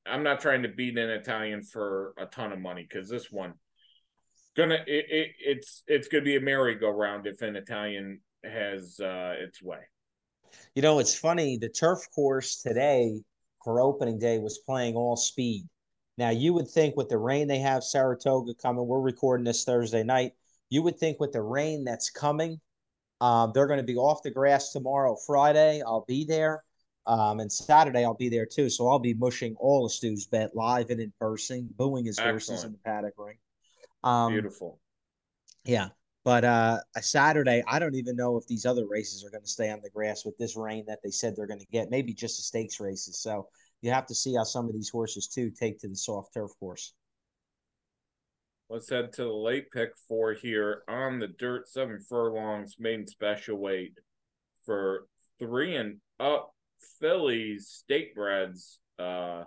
I'm 0.06 0.22
not 0.22 0.40
trying 0.40 0.62
to 0.62 0.68
beat 0.68 0.98
an 0.98 1.10
Italian 1.10 1.62
for 1.62 2.14
a 2.18 2.26
ton 2.26 2.52
of 2.52 2.58
money 2.58 2.86
because 2.88 3.08
this 3.08 3.30
one, 3.30 3.54
gonna 4.56 4.78
it, 4.86 5.06
it, 5.08 5.30
it's 5.38 5.82
it's 5.86 6.08
gonna 6.08 6.24
be 6.24 6.36
a 6.36 6.40
merry-go-round 6.40 7.26
if 7.26 7.42
an 7.42 7.56
Italian 7.56 8.20
has 8.44 8.98
uh, 9.00 9.34
its 9.38 9.62
way. 9.62 9.80
You 10.74 10.82
know, 10.82 10.98
it's 10.98 11.14
funny. 11.14 11.58
The 11.58 11.68
turf 11.68 12.00
course 12.14 12.62
today 12.62 13.20
for 13.64 13.80
opening 13.80 14.18
day 14.18 14.38
was 14.38 14.58
playing 14.58 14.94
all 14.94 15.16
speed. 15.16 15.68
Now, 16.18 16.30
you 16.30 16.52
would 16.54 16.68
think 16.68 16.96
with 16.96 17.08
the 17.08 17.18
rain 17.18 17.48
they 17.48 17.60
have 17.60 17.84
Saratoga 17.84 18.54
coming, 18.54 18.86
we're 18.86 19.00
recording 19.00 19.44
this 19.44 19.64
Thursday 19.64 20.02
night. 20.02 20.32
You 20.68 20.82
would 20.82 20.98
think 20.98 21.18
with 21.20 21.32
the 21.32 21.42
rain 21.42 21.84
that's 21.84 22.10
coming, 22.10 22.60
um, 23.20 23.52
they're 23.54 23.66
going 23.66 23.80
to 23.80 23.84
be 23.84 23.96
off 23.96 24.22
the 24.22 24.30
grass 24.30 24.72
tomorrow, 24.72 25.16
Friday. 25.26 25.82
I'll 25.84 26.04
be 26.06 26.24
there. 26.24 26.62
Um, 27.10 27.40
and 27.40 27.50
Saturday 27.50 28.04
I'll 28.04 28.14
be 28.14 28.28
there 28.28 28.46
too. 28.46 28.70
So 28.70 28.88
I'll 28.88 29.00
be 29.00 29.14
mushing 29.14 29.56
all 29.58 29.82
the 29.82 29.90
Stu's 29.90 30.26
bet 30.26 30.54
live 30.54 30.90
and 30.90 31.00
in 31.00 31.12
person, 31.18 31.68
booing 31.76 32.04
his 32.04 32.20
Excellent. 32.20 32.32
horses 32.34 32.64
in 32.64 32.70
the 32.70 32.78
paddock 32.78 33.14
ring. 33.18 33.36
Um, 34.04 34.32
Beautiful. 34.32 34.78
Yeah. 35.64 35.88
But 36.22 36.44
uh, 36.44 36.78
a 36.94 37.02
Saturday, 37.02 37.64
I 37.66 37.80
don't 37.80 37.96
even 37.96 38.14
know 38.14 38.36
if 38.36 38.46
these 38.46 38.64
other 38.64 38.86
races 38.86 39.24
are 39.24 39.30
going 39.30 39.42
to 39.42 39.50
stay 39.50 39.72
on 39.72 39.80
the 39.82 39.90
grass 39.90 40.24
with 40.24 40.38
this 40.38 40.56
rain 40.56 40.84
that 40.86 41.00
they 41.02 41.10
said 41.10 41.34
they're 41.34 41.48
going 41.48 41.58
to 41.58 41.66
get. 41.72 41.90
Maybe 41.90 42.14
just 42.14 42.36
the 42.36 42.42
stakes 42.42 42.78
races. 42.78 43.18
So 43.18 43.48
you 43.82 43.90
have 43.90 44.06
to 44.06 44.14
see 44.14 44.36
how 44.36 44.44
some 44.44 44.66
of 44.66 44.72
these 44.72 44.90
horses 44.90 45.26
too 45.26 45.50
take 45.50 45.80
to 45.80 45.88
the 45.88 45.96
soft 45.96 46.32
turf 46.32 46.52
course. 46.60 46.94
Let's 48.68 48.88
head 48.88 49.12
to 49.14 49.24
the 49.24 49.32
late 49.32 49.72
pick 49.72 49.90
four 50.06 50.34
here 50.34 50.84
on 50.86 51.18
the 51.18 51.26
dirt 51.26 51.68
seven 51.68 51.98
furlongs 52.08 52.76
main 52.78 53.04
special 53.08 53.56
weight 53.56 53.98
for 54.64 55.08
three 55.40 55.74
and 55.74 55.96
up 56.20 56.54
fillies 57.00 57.68
state 57.68 58.14
breads, 58.14 58.80
Uh, 58.98 59.44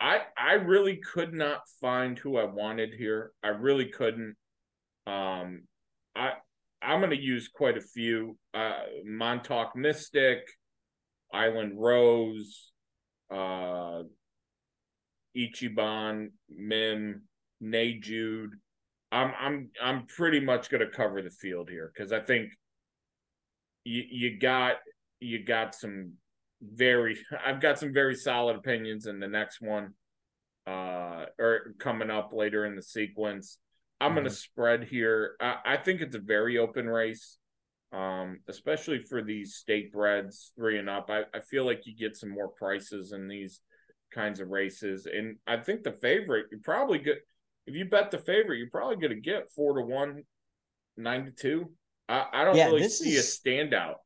I 0.00 0.22
I 0.36 0.52
really 0.54 0.96
could 0.96 1.32
not 1.34 1.60
find 1.80 2.18
who 2.18 2.38
I 2.38 2.44
wanted 2.44 2.94
here. 2.94 3.32
I 3.42 3.48
really 3.48 3.86
couldn't. 3.86 4.36
Um, 5.06 5.64
I 6.16 6.32
I'm 6.82 7.00
to 7.10 7.16
use 7.16 7.48
quite 7.48 7.76
a 7.76 7.82
few. 7.82 8.38
Uh, 8.54 8.80
Montauk 9.04 9.76
Mystic, 9.76 10.40
Island 11.32 11.74
Rose, 11.76 12.72
uh, 13.30 14.02
Ichiban, 15.36 16.30
Mim, 16.48 17.22
Nay 17.60 17.98
Jude. 17.98 18.54
I'm 19.12 19.32
I'm 19.38 19.70
I'm 19.82 20.06
pretty 20.06 20.40
much 20.40 20.70
to 20.70 20.86
cover 20.88 21.20
the 21.20 21.30
field 21.30 21.68
here 21.68 21.92
because 21.94 22.12
I 22.12 22.20
think 22.20 22.52
you 23.84 24.02
you 24.10 24.38
got 24.38 24.76
you 25.20 25.44
got 25.44 25.74
some 25.74 26.14
very 26.62 27.18
I've 27.44 27.60
got 27.60 27.78
some 27.78 27.92
very 27.92 28.14
solid 28.14 28.56
opinions 28.56 29.06
in 29.06 29.20
the 29.20 29.28
next 29.28 29.60
one 29.60 29.94
uh 30.66 31.26
or 31.38 31.74
coming 31.78 32.10
up 32.10 32.32
later 32.32 32.64
in 32.64 32.76
the 32.76 32.82
sequence. 32.82 33.58
I'm 34.00 34.08
mm-hmm. 34.08 34.14
going 34.16 34.28
to 34.28 34.34
spread 34.34 34.84
here. 34.84 35.36
I, 35.40 35.56
I 35.64 35.76
think 35.76 36.00
it's 36.00 36.16
a 36.16 36.20
very 36.20 36.58
open 36.58 36.86
race 36.86 37.38
um, 37.92 38.40
especially 38.48 39.02
for 39.02 39.22
these 39.22 39.56
state 39.56 39.92
breds 39.92 40.52
three 40.56 40.78
and 40.78 40.88
up. 40.88 41.10
I, 41.10 41.22
I 41.34 41.40
feel 41.40 41.64
like 41.64 41.86
you 41.86 41.96
get 41.96 42.16
some 42.16 42.30
more 42.30 42.48
prices 42.48 43.12
in 43.12 43.26
these 43.26 43.60
kinds 44.12 44.40
of 44.40 44.48
races. 44.48 45.06
And 45.12 45.36
I 45.46 45.56
think 45.58 45.82
the 45.82 45.92
favorite, 45.92 46.46
you 46.52 46.58
probably 46.58 46.98
get, 46.98 47.18
if 47.66 47.74
you 47.74 47.84
bet 47.84 48.10
the 48.10 48.18
favorite, 48.18 48.58
you're 48.58 48.70
probably 48.70 48.96
going 48.96 49.14
to 49.14 49.20
get 49.20 49.50
four 49.50 49.74
to 49.74 49.82
one, 49.82 50.22
nine 50.96 51.24
to 51.24 51.30
two. 51.32 51.72
I, 52.08 52.26
I 52.32 52.44
don't 52.44 52.56
yeah, 52.56 52.66
really 52.66 52.88
see 52.88 53.14
is, 53.14 53.40
a 53.44 53.48
standout. 53.48 53.96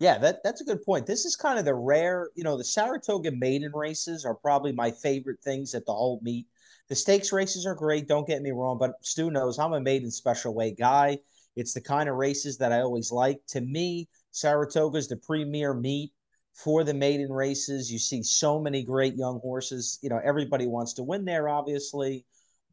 Yeah, 0.00 0.18
that, 0.18 0.42
that's 0.42 0.60
a 0.60 0.64
good 0.64 0.84
point. 0.84 1.06
This 1.06 1.24
is 1.24 1.36
kind 1.36 1.58
of 1.58 1.64
the 1.64 1.74
rare, 1.74 2.30
you 2.34 2.42
know, 2.42 2.58
the 2.58 2.64
Saratoga 2.64 3.30
maiden 3.30 3.72
races 3.72 4.24
are 4.24 4.34
probably 4.34 4.72
my 4.72 4.90
favorite 4.90 5.40
things 5.42 5.74
at 5.74 5.86
the 5.86 5.92
whole 5.92 6.20
meet. 6.22 6.46
The 6.88 6.96
stakes 6.96 7.32
races 7.32 7.64
are 7.64 7.74
great, 7.74 8.08
don't 8.08 8.26
get 8.26 8.42
me 8.42 8.50
wrong, 8.50 8.76
but 8.78 8.94
Stu 9.02 9.30
knows 9.30 9.58
I'm 9.58 9.72
a 9.72 9.80
maiden 9.80 10.10
special 10.10 10.52
weight 10.52 10.76
guy. 10.76 11.18
It's 11.56 11.72
the 11.72 11.80
kind 11.80 12.08
of 12.08 12.16
races 12.16 12.58
that 12.58 12.72
I 12.72 12.80
always 12.80 13.12
like. 13.12 13.40
To 13.48 13.60
me, 13.60 14.08
Saratoga 14.32 14.98
is 14.98 15.08
the 15.08 15.16
premier 15.16 15.72
meet 15.72 16.12
for 16.52 16.84
the 16.84 16.92
maiden 16.92 17.32
races. 17.32 17.90
You 17.90 17.98
see 17.98 18.22
so 18.22 18.60
many 18.60 18.82
great 18.82 19.14
young 19.14 19.40
horses. 19.40 19.98
You 20.02 20.08
know, 20.08 20.20
everybody 20.22 20.66
wants 20.66 20.94
to 20.94 21.04
win 21.04 21.24
there, 21.24 21.48
obviously, 21.48 22.26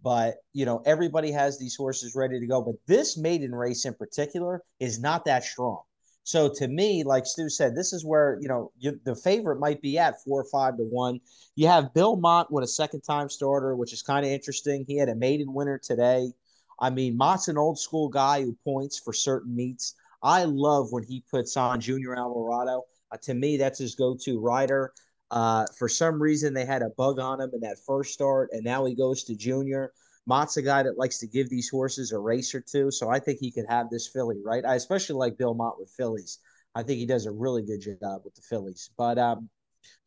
but 0.04 0.38
you 0.54 0.66
know, 0.66 0.82
everybody 0.86 1.32
has 1.32 1.60
these 1.60 1.76
horses 1.76 2.16
ready 2.16 2.40
to 2.40 2.48
go. 2.48 2.62
But 2.62 2.76
this 2.88 3.18
maiden 3.18 3.54
race 3.54 3.86
in 3.86 3.94
particular 3.94 4.64
is 4.80 5.00
not 5.00 5.26
that 5.26 5.44
strong. 5.44 5.84
So 6.24 6.50
to 6.50 6.68
me, 6.68 7.04
like 7.04 7.26
Stu 7.26 7.50
said, 7.50 7.76
this 7.76 7.94
is 7.94 8.06
where 8.06 8.38
you 8.42 8.48
know 8.48 8.72
you, 8.78 9.00
the 9.04 9.16
favorite 9.16 9.60
might 9.60 9.82
be 9.82 9.98
at 9.98 10.22
four 10.24 10.42
or 10.42 10.50
five 10.52 10.78
to 10.78 10.84
one. 10.84 11.20
You 11.56 11.68
have 11.68 11.94
Bill 11.94 12.16
Mott 12.16 12.52
with 12.52 12.64
a 12.64 12.68
second 12.68 13.02
time 13.02 13.30
starter, 13.30 13.76
which 13.76 13.94
is 13.94 14.02
kind 14.02 14.26
of 14.26 14.32
interesting. 14.32 14.86
He 14.88 14.98
had 14.98 15.10
a 15.10 15.16
maiden 15.16 15.54
winner 15.54 15.80
today. 15.80 16.32
I 16.80 16.90
mean, 16.90 17.18
Mott's 17.18 17.48
an 17.48 17.58
old 17.58 17.80
school 17.80 18.10
guy 18.10 18.42
who 18.42 18.58
points 18.64 19.00
for 19.00 19.14
certain 19.14 19.56
meets. 19.56 19.96
I 20.24 20.44
love 20.44 20.92
when 20.92 21.04
he 21.04 21.24
puts 21.30 21.58
on 21.58 21.80
Junior 21.80 22.16
Alvarado. 22.16 22.84
Uh, 23.12 23.18
to 23.24 23.34
me, 23.34 23.58
that's 23.58 23.80
his 23.80 23.96
go 23.96 24.16
to 24.22 24.40
rider. 24.40 24.94
Uh, 25.32 25.66
for 25.78 25.88
some 25.88 26.22
reason, 26.22 26.54
they 26.54 26.66
had 26.66 26.82
a 26.82 26.90
bug 26.98 27.20
on 27.20 27.40
him 27.40 27.52
in 27.54 27.62
that 27.62 27.78
first 27.86 28.14
start, 28.14 28.50
and 28.52 28.64
now 28.64 28.86
he 28.86 28.94
goes 28.94 29.24
to 29.24 29.36
Junior. 29.36 29.92
Mott's 30.28 30.58
a 30.58 30.62
guy 30.62 30.84
that 30.84 30.98
likes 30.98 31.18
to 31.20 31.28
give 31.28 31.50
these 31.50 31.70
horses 31.70 32.12
a 32.12 32.20
race 32.20 32.54
or 32.54 32.62
two, 32.62 32.92
so 32.92 33.10
I 33.10 33.20
think 33.20 33.40
he 33.40 33.52
could 33.52 33.66
have 33.68 33.90
this 33.90 34.08
filly, 34.08 34.38
right? 34.44 34.64
I 34.66 34.76
especially 34.76 35.16
like 35.16 35.38
Bill 35.38 35.54
Mott 35.54 35.80
with 35.80 35.90
fillies. 35.90 36.40
I 36.76 36.84
think 36.84 37.00
he 37.00 37.06
does 37.06 37.26
a 37.26 37.32
really 37.32 37.64
good 37.64 37.82
job 37.82 38.22
with 38.24 38.36
the 38.36 38.42
fillies. 38.42 38.92
But 38.98 39.18
um, 39.18 39.50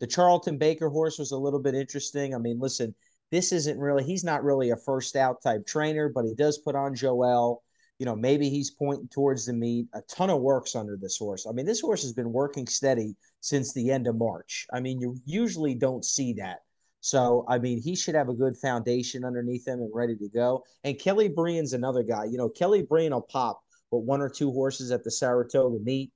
the 0.00 0.06
Charlton 0.06 0.56
Baker 0.56 0.88
horse 0.88 1.18
was 1.18 1.32
a 1.32 1.38
little 1.38 1.60
bit 1.60 1.74
interesting. 1.74 2.34
I 2.34 2.38
mean, 2.38 2.58
listen, 2.58 2.94
this 3.30 3.52
isn't 3.52 3.78
really, 3.78 4.04
he's 4.04 4.24
not 4.24 4.44
really 4.44 4.70
a 4.70 4.76
first 4.76 5.16
out 5.16 5.42
type 5.42 5.66
trainer, 5.66 6.08
but 6.08 6.24
he 6.24 6.34
does 6.34 6.58
put 6.58 6.76
on 6.76 6.94
Joel. 6.94 7.62
You 7.98 8.06
know, 8.06 8.16
maybe 8.16 8.48
he's 8.48 8.70
pointing 8.70 9.08
towards 9.08 9.46
the 9.46 9.52
meet. 9.52 9.88
A 9.94 10.00
ton 10.02 10.30
of 10.30 10.40
works 10.40 10.74
under 10.74 10.96
this 10.96 11.18
horse. 11.18 11.46
I 11.46 11.52
mean, 11.52 11.66
this 11.66 11.80
horse 11.80 12.02
has 12.02 12.12
been 12.12 12.32
working 12.32 12.66
steady 12.66 13.16
since 13.40 13.72
the 13.72 13.90
end 13.90 14.06
of 14.06 14.16
March. 14.16 14.66
I 14.72 14.80
mean, 14.80 15.00
you 15.00 15.16
usually 15.24 15.74
don't 15.74 16.04
see 16.04 16.34
that 16.34 16.60
so, 17.04 17.44
I 17.46 17.58
mean, 17.58 17.82
he 17.82 17.94
should 17.94 18.14
have 18.14 18.30
a 18.30 18.34
good 18.34 18.56
foundation 18.56 19.26
underneath 19.26 19.68
him 19.68 19.80
and 19.80 19.90
ready 19.92 20.16
to 20.16 20.28
go. 20.30 20.64
And 20.84 20.98
Kelly 20.98 21.28
Breen's 21.28 21.74
another 21.74 22.02
guy. 22.02 22.24
You 22.24 22.38
know, 22.38 22.48
Kelly 22.48 22.80
Breen 22.80 23.12
will 23.12 23.20
pop 23.20 23.60
with 23.90 24.06
one 24.06 24.22
or 24.22 24.30
two 24.30 24.50
horses 24.50 24.90
at 24.90 25.04
the 25.04 25.10
Saratoga 25.10 25.84
meet. 25.84 26.12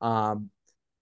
Um, 0.00 0.48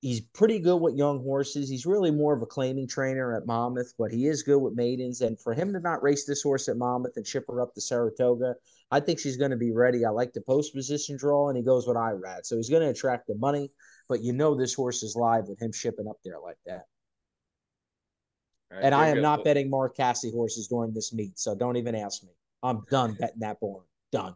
he's 0.01 0.23
pretty 0.23 0.59
good 0.59 0.79
with 0.79 0.97
young 0.97 1.21
horses. 1.23 1.71
He's 1.71 1.87
really 1.87 2.11
more 2.11 2.35
of 2.35 2.43
a 2.43 2.47
claiming 2.47 2.89
trainer 2.89 3.33
at 3.33 3.47
Monmouth, 3.47 3.95
but 3.97 4.11
he 4.11 4.27
is 4.27 4.43
good 4.43 4.59
with 4.59 4.75
maidens. 4.75 5.21
And 5.21 5.39
for 5.39 5.55
him 5.55 5.73
to 5.73 5.79
not 5.79 6.03
race 6.03 6.27
this 6.27 6.43
horse 6.43 6.69
at 6.69 6.77
Monmouth 6.77 7.13
and 7.15 7.25
ship 7.25 7.45
her 7.47 7.63
up 7.63 7.73
to 7.75 7.81
Saratoga, 7.81 8.57
I 8.91 8.99
think 8.99 9.21
she's 9.21 9.37
going 9.37 9.53
to 9.53 9.57
be 9.57 9.71
ready. 9.71 10.05
I 10.05 10.11
like 10.11 10.33
the 10.33 10.41
post 10.41 10.75
position 10.75 11.17
draw, 11.17 11.49
and 11.49 11.57
he 11.57 11.63
goes 11.63 11.87
with 11.87 11.97
Irad. 11.97 12.45
So 12.45 12.57
he's 12.57 12.71
going 12.71 12.83
to 12.83 12.91
attract 12.91 13.29
the 13.29 13.37
money, 13.37 13.71
but 14.09 14.21
you 14.21 14.33
know 14.33 14.57
this 14.57 14.75
horse 14.75 15.05
is 15.05 15.15
live 15.15 15.47
with 15.47 15.63
him 15.63 15.71
shipping 15.71 16.09
up 16.09 16.19
there 16.25 16.41
like 16.41 16.59
that. 16.67 16.87
And 18.71 18.95
I 18.95 19.09
am 19.09 19.23
not 19.23 19.45
betting 19.45 19.71
Mark 19.71 19.97
Casse 19.97 20.31
horses 20.33 20.69
during 20.69 20.93
this 20.93 21.13
meet, 21.13 21.39
so 21.39 21.55
don't 21.55 21.77
even 21.77 21.95
ask 21.95 22.23
me. 22.23 22.31
I'm 22.63 22.85
done 22.91 23.17
betting 23.19 23.41
that 23.41 23.61
boring. 23.61 23.87
Done. 24.13 24.35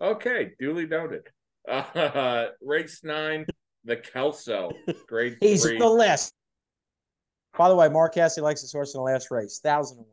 Okay, 0.00 0.52
duly 0.58 0.86
noted. 0.86 1.28
Uh, 1.68 2.46
race 2.62 3.00
nine, 3.02 3.44
the 3.84 3.96
Kelso, 3.96 4.70
grade 5.08 5.38
He's 5.40 5.62
three. 5.62 5.78
the 5.78 5.88
last. 5.88 6.32
By 7.58 7.68
the 7.68 7.74
way, 7.74 7.88
Mark 7.88 8.14
Casse 8.14 8.38
likes 8.38 8.60
his 8.60 8.72
horse 8.72 8.94
in 8.94 8.98
the 8.98 9.02
last 9.02 9.30
race. 9.30 9.60
Thousand 9.62 9.98
and 9.98 10.06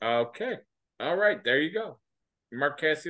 one. 0.00 0.26
Okay. 0.26 0.56
All 1.00 1.16
right. 1.16 1.42
There 1.42 1.58
you 1.58 1.72
go. 1.72 1.98
Mark 2.52 2.78
Casse, 2.78 3.06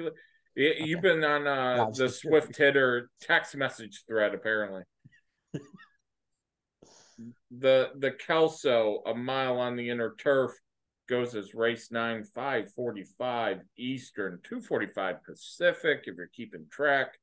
You've 0.54 1.00
been 1.00 1.24
on 1.24 1.46
uh, 1.46 1.76
no, 1.76 1.92
the 1.94 2.08
Swift 2.08 2.56
Hitter 2.56 3.10
text 3.20 3.56
message 3.56 4.04
thread, 4.06 4.34
apparently 4.34 4.82
the 7.50 7.90
the 7.98 8.12
Kelso 8.12 9.02
a 9.06 9.14
mile 9.14 9.58
on 9.58 9.76
the 9.76 9.90
inner 9.90 10.14
turf 10.18 10.52
goes 11.08 11.34
as 11.34 11.54
race 11.54 11.90
nine 11.90 12.24
five 12.24 12.72
forty 12.72 13.04
five 13.18 13.60
Eastern 13.76 14.38
two 14.42 14.60
forty 14.60 14.86
five 14.86 15.24
Pacific 15.24 16.04
if 16.06 16.16
you're 16.16 16.30
keeping 16.34 16.66
track. 16.70 17.18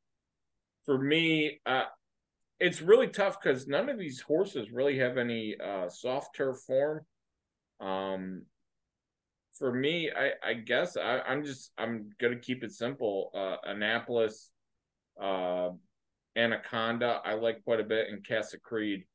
For 0.86 0.98
me, 0.98 1.60
uh, 1.66 1.86
it's 2.60 2.82
really 2.82 3.08
tough 3.08 3.38
because 3.42 3.68
none 3.68 3.90
of 3.90 3.98
these 3.98 4.22
horses 4.22 4.72
really 4.72 5.00
have 5.00 5.18
any 5.18 5.56
uh, 5.64 5.90
soft 5.90 6.36
turf 6.36 6.58
form. 6.68 7.06
Um, 7.80 8.44
for 9.54 9.74
me, 9.74 10.10
I, 10.12 10.32
I 10.44 10.54
guess 10.54 10.98
I, 10.98 11.20
I'm 11.20 11.44
just 11.44 11.72
I'm 11.78 12.12
gonna 12.20 12.38
keep 12.38 12.64
it 12.64 12.72
simple. 12.72 13.32
Uh, 13.34 13.58
Annapolis, 13.70 14.52
uh, 15.22 15.70
Anaconda, 16.36 17.22
I 17.24 17.34
like 17.34 17.64
quite 17.64 17.80
a 17.80 17.84
bit, 17.84 18.10
and 18.10 18.26
Casa 18.26 18.60
Creed. 18.60 19.06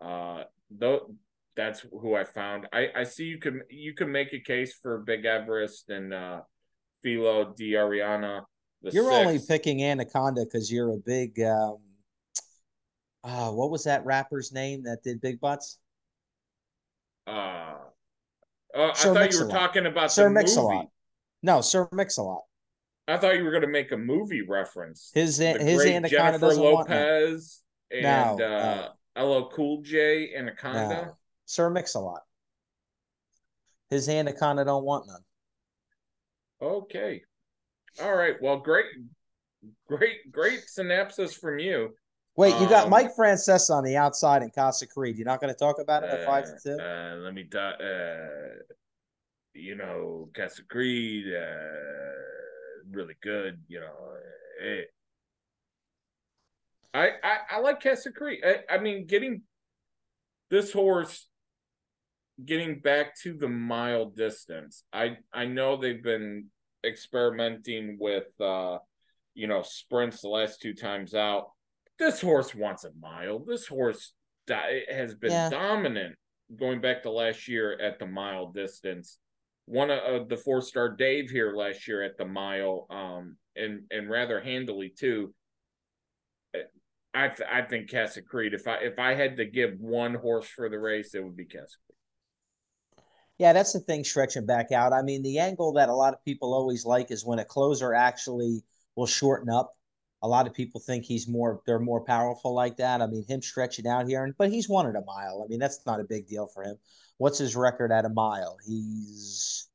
Uh, 0.00 0.44
though 0.70 1.14
that's 1.56 1.84
who 1.90 2.14
I 2.14 2.24
found. 2.24 2.68
I 2.72 2.88
I 2.94 3.04
see 3.04 3.24
you 3.24 3.38
can 3.38 3.62
you 3.68 3.94
can 3.94 4.10
make 4.10 4.32
a 4.32 4.40
case 4.40 4.78
for 4.80 4.98
Big 4.98 5.24
Everest 5.24 5.90
and 5.90 6.14
uh, 6.14 6.40
Filo 7.02 7.52
di 7.56 7.72
Arianna. 7.72 8.44
You're 8.82 9.10
six. 9.10 9.26
only 9.26 9.40
picking 9.46 9.82
Anaconda 9.82 10.44
because 10.44 10.70
you're 10.70 10.92
a 10.92 10.98
big. 10.98 11.40
Um, 11.40 11.78
uh, 13.24 13.50
what 13.50 13.70
was 13.70 13.84
that 13.84 14.04
rapper's 14.04 14.52
name 14.52 14.84
that 14.84 15.02
did 15.02 15.20
Big 15.20 15.40
Butts? 15.40 15.78
Uh, 17.26 17.30
uh 17.30 17.74
I 18.74 18.92
thought 18.92 19.14
Mix-a-Lot. 19.14 19.32
you 19.32 19.44
were 19.44 19.50
talking 19.50 19.86
about 19.86 20.12
Sir 20.12 20.30
Mix-a-Lot. 20.30 20.86
No, 21.42 21.60
Sir 21.60 21.88
Mix-a-Lot. 21.92 22.42
I 23.08 23.16
thought 23.16 23.36
you 23.36 23.44
were 23.44 23.50
going 23.50 23.62
to 23.62 23.68
make 23.68 23.90
a 23.90 23.96
movie 23.96 24.42
reference. 24.42 25.10
His 25.12 25.38
his 25.38 25.84
Anaconda 25.84 26.08
Jennifer 26.08 26.46
doesn't 26.46 26.62
Lopez 26.62 27.60
and 27.90 28.02
no, 28.02 28.44
uh, 28.44 28.88
LL 29.18 29.48
Cool 29.48 29.82
J 29.82 30.34
Anaconda. 30.34 30.88
No. 30.88 31.16
Sir 31.46 31.70
Mix-a-Lot. 31.70 32.20
His 33.90 34.08
Anaconda 34.08 34.64
don't 34.64 34.84
want 34.84 35.06
none. 35.06 35.22
Okay. 36.60 37.22
All 38.02 38.14
right. 38.14 38.34
Well, 38.40 38.58
great, 38.58 38.86
great, 39.86 40.30
great 40.30 40.64
synapses 40.66 41.32
from 41.38 41.58
you. 41.58 41.94
Wait, 42.36 42.54
you 42.60 42.68
got 42.68 42.84
um, 42.84 42.90
Mike 42.90 43.10
Francesa 43.16 43.70
on 43.70 43.82
the 43.82 43.96
outside 43.96 44.42
in 44.42 44.50
Casa 44.50 44.86
Creed. 44.86 45.16
You're 45.16 45.26
not 45.26 45.40
going 45.40 45.52
to 45.52 45.58
talk 45.58 45.80
about 45.80 46.04
it 46.04 46.10
at 46.10 46.24
five 46.24 46.44
to 46.44 46.56
two? 46.62 46.80
Uh, 46.80 47.16
let 47.16 47.34
me. 47.34 47.48
Uh, 47.52 48.62
you 49.54 49.74
know, 49.74 50.28
Casa 50.36 50.62
Creed, 50.70 51.24
uh, 51.26 52.92
really 52.92 53.16
good. 53.22 53.58
You 53.66 53.80
know, 53.80 53.92
it, 54.62 54.88
I, 56.94 57.10
I, 57.22 57.38
I 57.52 57.60
like 57.60 57.82
Casa 57.82 58.12
Creed. 58.12 58.40
I, 58.44 58.74
I 58.74 58.78
mean, 58.78 59.06
getting 59.06 59.42
this 60.50 60.72
horse 60.72 61.28
getting 62.44 62.80
back 62.80 63.18
to 63.22 63.34
the 63.34 63.48
mile 63.48 64.06
distance. 64.06 64.84
I 64.92 65.16
I 65.32 65.46
know 65.46 65.76
they've 65.76 66.02
been 66.02 66.46
experimenting 66.86 67.98
with 68.00 68.28
uh 68.40 68.78
you 69.34 69.46
know 69.46 69.62
sprints 69.62 70.20
the 70.20 70.28
last 70.28 70.60
two 70.60 70.74
times 70.74 71.14
out. 71.14 71.50
This 71.98 72.20
horse 72.20 72.54
wants 72.54 72.84
a 72.84 72.90
mile. 73.00 73.40
This 73.40 73.66
horse 73.66 74.14
has 74.48 75.14
been 75.14 75.32
yeah. 75.32 75.50
dominant 75.50 76.14
going 76.58 76.80
back 76.80 77.02
to 77.02 77.10
last 77.10 77.48
year 77.48 77.78
at 77.80 77.98
the 77.98 78.06
mile 78.06 78.52
distance. 78.52 79.18
One 79.66 79.90
of 79.90 79.98
uh, 79.98 80.24
the 80.24 80.36
four 80.36 80.62
star 80.62 80.88
Dave 80.94 81.28
here 81.28 81.54
last 81.54 81.86
year 81.86 82.02
at 82.02 82.16
the 82.16 82.24
mile, 82.24 82.86
um, 82.88 83.36
and 83.56 83.82
and 83.90 84.08
rather 84.08 84.40
handily 84.40 84.92
too. 84.96 85.34
I 87.14 87.28
th- 87.28 87.48
I 87.50 87.62
think 87.62 87.90
Casa 87.90 88.22
Creed. 88.22 88.54
If 88.54 88.66
I 88.68 88.76
if 88.78 88.98
I 88.98 89.14
had 89.14 89.36
to 89.38 89.44
give 89.44 89.80
one 89.80 90.14
horse 90.14 90.46
for 90.46 90.68
the 90.68 90.78
race, 90.78 91.14
it 91.14 91.24
would 91.24 91.36
be 91.36 91.44
Casa 91.44 91.76
Creed. 91.86 91.96
Yeah, 93.38 93.52
that's 93.52 93.72
the 93.72 93.80
thing 93.80 94.04
stretching 94.04 94.46
back 94.46 94.72
out. 94.72 94.92
I 94.92 95.02
mean, 95.02 95.22
the 95.22 95.38
angle 95.38 95.72
that 95.74 95.88
a 95.88 95.94
lot 95.94 96.12
of 96.12 96.24
people 96.24 96.52
always 96.54 96.84
like 96.84 97.10
is 97.10 97.24
when 97.24 97.38
a 97.38 97.44
closer 97.44 97.94
actually 97.94 98.64
will 98.96 99.06
shorten 99.06 99.48
up. 99.48 99.74
A 100.22 100.28
lot 100.28 100.48
of 100.48 100.54
people 100.54 100.80
think 100.80 101.04
he's 101.04 101.28
more 101.28 101.62
they're 101.66 101.78
more 101.78 102.04
powerful 102.04 102.52
like 102.54 102.76
that. 102.78 103.00
I 103.00 103.06
mean, 103.06 103.24
him 103.28 103.40
stretching 103.42 103.86
out 103.86 104.08
here, 104.08 104.34
but 104.36 104.50
he's 104.50 104.68
won 104.68 104.88
at 104.88 104.96
a 104.96 105.04
mile. 105.04 105.42
I 105.44 105.48
mean, 105.48 105.60
that's 105.60 105.86
not 105.86 106.00
a 106.00 106.04
big 106.04 106.26
deal 106.26 106.48
for 106.48 106.64
him. 106.64 106.76
What's 107.18 107.38
his 107.38 107.54
record 107.56 107.92
at 107.92 108.04
a 108.04 108.08
mile? 108.08 108.58
He's 108.66 109.68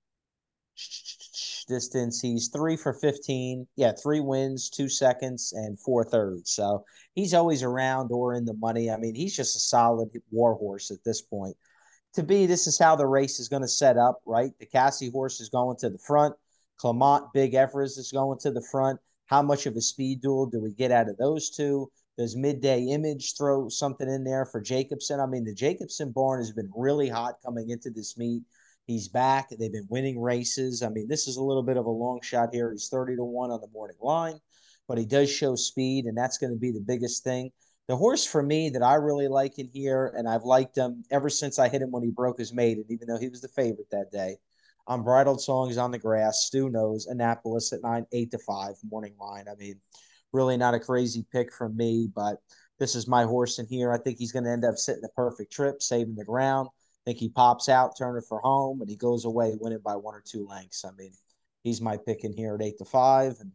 distance. 1.66 2.20
He's 2.22 2.50
three 2.50 2.76
for 2.76 2.94
15. 2.94 3.68
Yeah, 3.76 3.92
three 3.92 4.20
wins, 4.20 4.70
two 4.70 4.90
seconds, 4.90 5.54
and 5.54 5.80
four 5.80 6.04
thirds. 6.04 6.52
So 6.52 6.86
he's 7.14 7.34
always 7.34 7.64
around 7.64 8.12
or 8.12 8.34
in 8.34 8.46
the 8.46 8.54
money. 8.54 8.90
I 8.90 8.98
mean, 8.98 9.16
he's 9.16 9.36
just 9.36 9.56
a 9.56 9.60
solid 9.60 10.10
warhorse 10.32 10.92
at 10.92 11.04
this 11.04 11.22
point. 11.22 11.56
To 12.14 12.24
be, 12.24 12.46
this 12.46 12.68
is 12.68 12.78
how 12.78 12.96
the 12.96 13.08
race 13.08 13.40
is 13.40 13.50
going 13.50 13.64
to 13.64 13.68
set 13.68 13.98
up, 13.98 14.22
right? 14.26 14.52
The 14.60 14.68
Casse 14.68 15.10
horse 15.12 15.40
is 15.40 15.50
going 15.50 15.78
to 15.78 15.90
the 15.90 15.98
front. 15.98 16.36
Clement 16.78 17.26
Big 17.34 17.54
Everest 17.54 17.98
is 17.98 18.12
going 18.12 18.40
to 18.40 18.52
the 18.52 18.66
front. 18.72 19.00
How 19.26 19.42
much 19.42 19.66
of 19.66 19.76
a 19.76 19.82
speed 19.82 20.22
duel 20.22 20.46
do 20.46 20.62
we 20.62 20.74
get 20.74 20.92
out 20.92 21.10
of 21.10 21.18
those 21.18 21.50
two? 21.50 21.90
Does 22.18 22.36
Midday 22.36 22.86
Image 22.90 23.36
throw 23.36 23.70
something 23.70 24.08
in 24.08 24.24
there 24.24 24.46
for 24.46 24.62
Jacobson? 24.62 25.20
I 25.20 25.26
mean, 25.26 25.44
the 25.44 25.56
Jacobson 25.56 26.12
barn 26.12 26.40
has 26.40 26.52
been 26.52 26.70
really 26.76 27.10
hot 27.10 27.36
coming 27.44 27.70
into 27.72 27.90
this 27.90 28.18
meet. 28.18 28.44
He's 28.86 29.08
back. 29.08 29.50
They've 29.50 29.72
been 29.72 29.88
winning 29.90 30.22
races. 30.22 30.84
I 30.84 30.90
mean, 30.90 31.08
this 31.08 31.28
is 31.28 31.38
a 31.38 31.44
little 31.44 31.64
bit 31.64 31.78
of 31.78 31.86
a 31.86 31.90
long 31.90 32.20
shot 32.22 32.50
here. 32.52 32.72
He's 32.72 32.90
30 32.90 33.16
to 33.16 33.24
1 33.24 33.52
on 33.52 33.62
the 33.62 33.68
morning 33.74 33.98
line, 34.02 34.40
but 34.88 34.98
he 34.98 35.06
does 35.06 35.32
show 35.32 35.56
speed, 35.56 36.06
and 36.06 36.18
that's 36.18 36.38
going 36.38 36.52
to 36.52 36.60
be 36.60 36.72
the 36.72 36.84
biggest 36.86 37.24
thing. 37.24 37.52
The 37.88 37.96
horse 37.96 38.26
for 38.26 38.44
me 38.44 38.70
that 38.72 38.84
I 38.84 38.96
really 38.96 39.28
like 39.28 39.60
in 39.60 39.70
here, 39.74 40.14
and 40.18 40.28
I've 40.28 40.44
liked 40.44 40.78
him 40.78 41.04
ever 41.12 41.30
since 41.30 41.60
I 41.60 41.70
hit 41.70 41.82
him 41.82 41.92
when 41.92 42.04
he 42.04 42.12
broke 42.12 42.38
his 42.38 42.54
maiden, 42.54 42.86
even 42.90 43.08
though 43.08 43.20
he 43.20 43.30
was 43.30 43.42
the 43.42 43.50
favorite 43.50 43.90
that 43.92 44.12
day. 44.12 44.38
Unbridled 44.88 45.42
Songs 45.42 45.78
on 45.78 45.92
the 45.92 45.98
Grass, 45.98 46.46
Stu 46.46 46.70
knows, 46.70 47.08
Annapolis 47.08 47.72
at 47.72 47.84
9, 47.84 48.06
8 48.12 48.32
to 48.32 48.38
5, 48.40 48.76
morning 48.90 49.16
line. 49.20 49.46
I 49.50 49.56
mean, 49.56 49.80
really 50.34 50.58
not 50.58 50.74
a 50.74 50.80
crazy 50.80 51.26
pick 51.32 51.54
from 51.54 51.78
me, 51.78 52.10
but 52.14 52.38
this 52.80 52.96
is 52.96 53.08
my 53.08 53.24
horse 53.24 53.60
in 53.60 53.68
here. 53.68 53.94
I 53.94 53.98
think 53.98 54.18
he's 54.18 54.34
going 54.34 54.44
to 54.44 54.52
end 54.52 54.66
up 54.66 54.76
sitting 54.76 55.04
a 55.06 55.10
perfect 55.10 55.54
trip, 55.54 55.82
saving 55.82 56.16
the 56.16 56.26
ground. 56.26 56.70
I 57.06 57.10
think 57.10 57.20
he 57.20 57.30
pops 57.30 57.68
out, 57.68 57.98
turn 57.98 58.18
it 58.18 58.24
for 58.28 58.40
home, 58.40 58.82
and 58.82 58.90
he 58.90 58.96
goes 58.96 59.26
away 59.26 59.56
winning 59.60 59.82
by 59.84 59.96
one 59.96 60.16
or 60.16 60.24
two 60.26 60.46
lengths. 60.48 60.86
I 60.86 60.92
mean, 60.98 61.12
he's 61.64 61.82
my 61.82 61.98
pick 61.98 62.24
in 62.24 62.32
here 62.34 62.56
at 62.56 62.62
eight 62.62 62.78
to 62.78 62.86
five, 62.86 63.36
and 63.42 63.52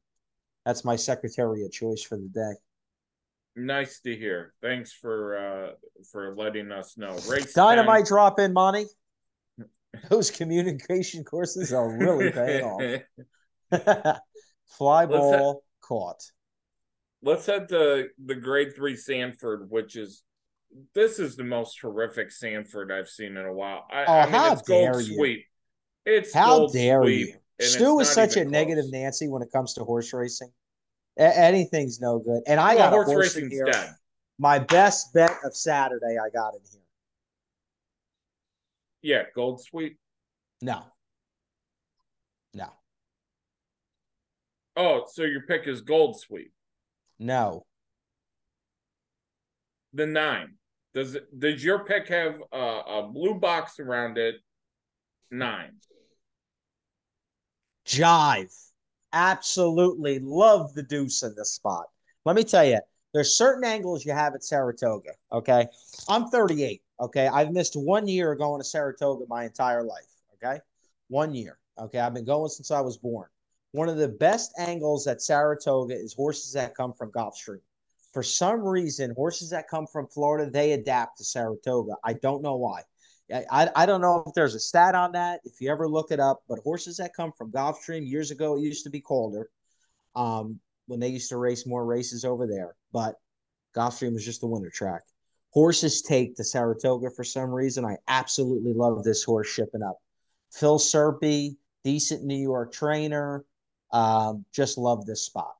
that's 0.66 0.84
my 0.84 0.96
secretary 0.96 1.64
of 1.64 1.72
choice 1.72 2.02
for 2.02 2.18
the 2.18 2.28
day. 2.28 2.52
Nice 3.56 4.00
to 4.00 4.14
hear. 4.14 4.52
Thanks 4.60 4.92
for 4.92 5.36
uh 5.36 5.72
for 6.12 6.34
letting 6.34 6.70
us 6.70 6.96
know. 6.96 7.16
Race 7.28 7.54
Dynamite 7.54 8.04
10. 8.04 8.08
drop 8.08 8.38
in, 8.38 8.52
Monty. 8.52 8.86
Those 10.10 10.30
communication 10.30 11.24
courses 11.24 11.72
are 11.72 11.90
really 11.98 12.30
paying 12.30 12.64
off. 12.64 13.00
Fly 14.66 15.06
ball 15.06 15.64
caught 15.80 16.22
let's 17.22 17.46
head 17.46 17.68
to 17.68 18.08
the 18.24 18.34
grade 18.34 18.74
three 18.74 18.96
Sanford, 18.96 19.70
which 19.70 19.96
is 19.96 20.22
this 20.94 21.18
is 21.18 21.36
the 21.36 21.44
most 21.44 21.80
horrific 21.80 22.30
Sanford 22.30 22.92
I've 22.92 23.08
seen 23.08 23.36
in 23.36 23.46
a 23.46 23.52
while. 23.52 23.86
I, 23.90 24.04
oh, 24.04 24.12
I 24.12 24.24
mean, 24.24 24.34
how 24.34 24.52
it's 24.52 24.62
dare 24.62 24.92
gold 24.92 25.06
you. 25.06 25.16
sweep. 25.16 25.44
It's 26.04 26.34
how 26.34 26.66
dare 26.68 27.02
sweep, 27.02 27.28
you? 27.28 27.34
Stu 27.66 28.00
is 28.00 28.08
such 28.08 28.36
a 28.36 28.42
close. 28.42 28.52
negative 28.52 28.84
Nancy 28.90 29.28
when 29.28 29.42
it 29.42 29.50
comes 29.52 29.74
to 29.74 29.84
horse 29.84 30.12
racing. 30.12 30.50
A- 31.18 31.38
anything's 31.38 32.00
no 32.00 32.18
good. 32.18 32.42
And 32.46 32.60
I 32.60 32.74
well, 32.74 32.84
got 32.84 32.92
horse, 32.92 33.06
horse 33.08 33.36
racing's 33.36 33.52
here. 33.52 33.66
dead. 33.66 33.90
My 34.38 34.58
best 34.58 35.12
bet 35.12 35.32
of 35.44 35.54
Saturday, 35.56 36.16
I 36.18 36.30
got 36.30 36.54
in 36.54 36.60
here. 36.70 36.80
Yeah, 39.02 39.22
gold 39.34 39.60
sweep. 39.60 39.98
No. 40.62 40.84
No. 42.54 42.68
Oh, 44.76 45.06
so 45.10 45.24
your 45.24 45.42
pick 45.42 45.66
is 45.66 45.80
gold 45.80 46.20
sweep. 46.20 46.52
No. 47.18 47.66
The 49.92 50.06
nine. 50.06 50.57
Does 50.94 51.16
does 51.36 51.62
your 51.62 51.84
pick 51.84 52.08
have 52.08 52.40
a, 52.52 52.56
a 52.56 53.10
blue 53.12 53.34
box 53.34 53.78
around 53.78 54.18
it? 54.18 54.36
Nine. 55.30 55.72
Jive. 57.86 58.54
Absolutely 59.12 60.18
love 60.18 60.74
the 60.74 60.82
deuce 60.82 61.22
in 61.22 61.34
this 61.34 61.52
spot. 61.52 61.86
Let 62.24 62.36
me 62.36 62.44
tell 62.44 62.64
you, 62.64 62.78
there's 63.14 63.36
certain 63.36 63.64
angles 63.64 64.04
you 64.04 64.12
have 64.12 64.34
at 64.34 64.44
Saratoga. 64.44 65.12
Okay. 65.32 65.66
I'm 66.08 66.28
38. 66.28 66.82
Okay. 67.00 67.26
I've 67.26 67.52
missed 67.52 67.74
one 67.74 68.06
year 68.06 68.34
going 68.34 68.60
to 68.60 68.64
Saratoga 68.64 69.24
my 69.28 69.44
entire 69.44 69.82
life. 69.82 70.08
Okay. 70.34 70.60
One 71.08 71.34
year. 71.34 71.58
Okay. 71.78 71.98
I've 71.98 72.12
been 72.12 72.26
going 72.26 72.50
since 72.50 72.70
I 72.70 72.80
was 72.80 72.98
born 72.98 73.28
one 73.72 73.88
of 73.88 73.96
the 73.96 74.08
best 74.08 74.52
angles 74.58 75.06
at 75.06 75.22
Saratoga 75.22 75.94
is 75.94 76.14
horses 76.14 76.52
that 76.52 76.74
come 76.74 76.92
from 76.92 77.12
Gulfstream. 77.12 77.60
For 78.18 78.24
some 78.24 78.64
reason, 78.66 79.14
horses 79.14 79.50
that 79.50 79.68
come 79.68 79.86
from 79.86 80.08
Florida, 80.08 80.50
they 80.50 80.72
adapt 80.72 81.18
to 81.18 81.24
Saratoga. 81.24 81.92
I 82.02 82.14
don't 82.14 82.42
know 82.42 82.56
why. 82.56 82.82
I, 83.32 83.70
I 83.76 83.86
don't 83.86 84.00
know 84.00 84.24
if 84.26 84.34
there's 84.34 84.56
a 84.56 84.58
stat 84.58 84.96
on 84.96 85.12
that, 85.12 85.38
if 85.44 85.60
you 85.60 85.70
ever 85.70 85.88
look 85.88 86.10
it 86.10 86.18
up, 86.18 86.40
but 86.48 86.58
horses 86.58 86.96
that 86.96 87.14
come 87.14 87.30
from 87.38 87.52
Gulfstream, 87.52 88.04
years 88.04 88.32
ago, 88.32 88.56
it 88.56 88.62
used 88.62 88.82
to 88.82 88.90
be 88.90 89.00
Calder 89.00 89.48
um, 90.16 90.58
when 90.88 90.98
they 90.98 91.10
used 91.10 91.28
to 91.28 91.36
race 91.36 91.64
more 91.64 91.86
races 91.86 92.24
over 92.24 92.48
there. 92.48 92.74
But 92.92 93.14
Gulfstream 93.76 94.14
was 94.14 94.24
just 94.24 94.40
the 94.40 94.48
winter 94.48 94.70
track. 94.70 95.02
Horses 95.50 96.02
take 96.02 96.34
to 96.38 96.42
Saratoga 96.42 97.10
for 97.14 97.22
some 97.22 97.52
reason. 97.52 97.84
I 97.84 97.98
absolutely 98.08 98.72
love 98.72 99.04
this 99.04 99.22
horse 99.22 99.46
shipping 99.46 99.84
up. 99.84 99.98
Phil 100.52 100.80
Serpe, 100.80 101.54
decent 101.84 102.24
New 102.24 102.34
York 102.34 102.72
trainer. 102.72 103.44
Um, 103.92 104.44
just 104.52 104.76
love 104.76 105.06
this 105.06 105.24
spot. 105.24 105.54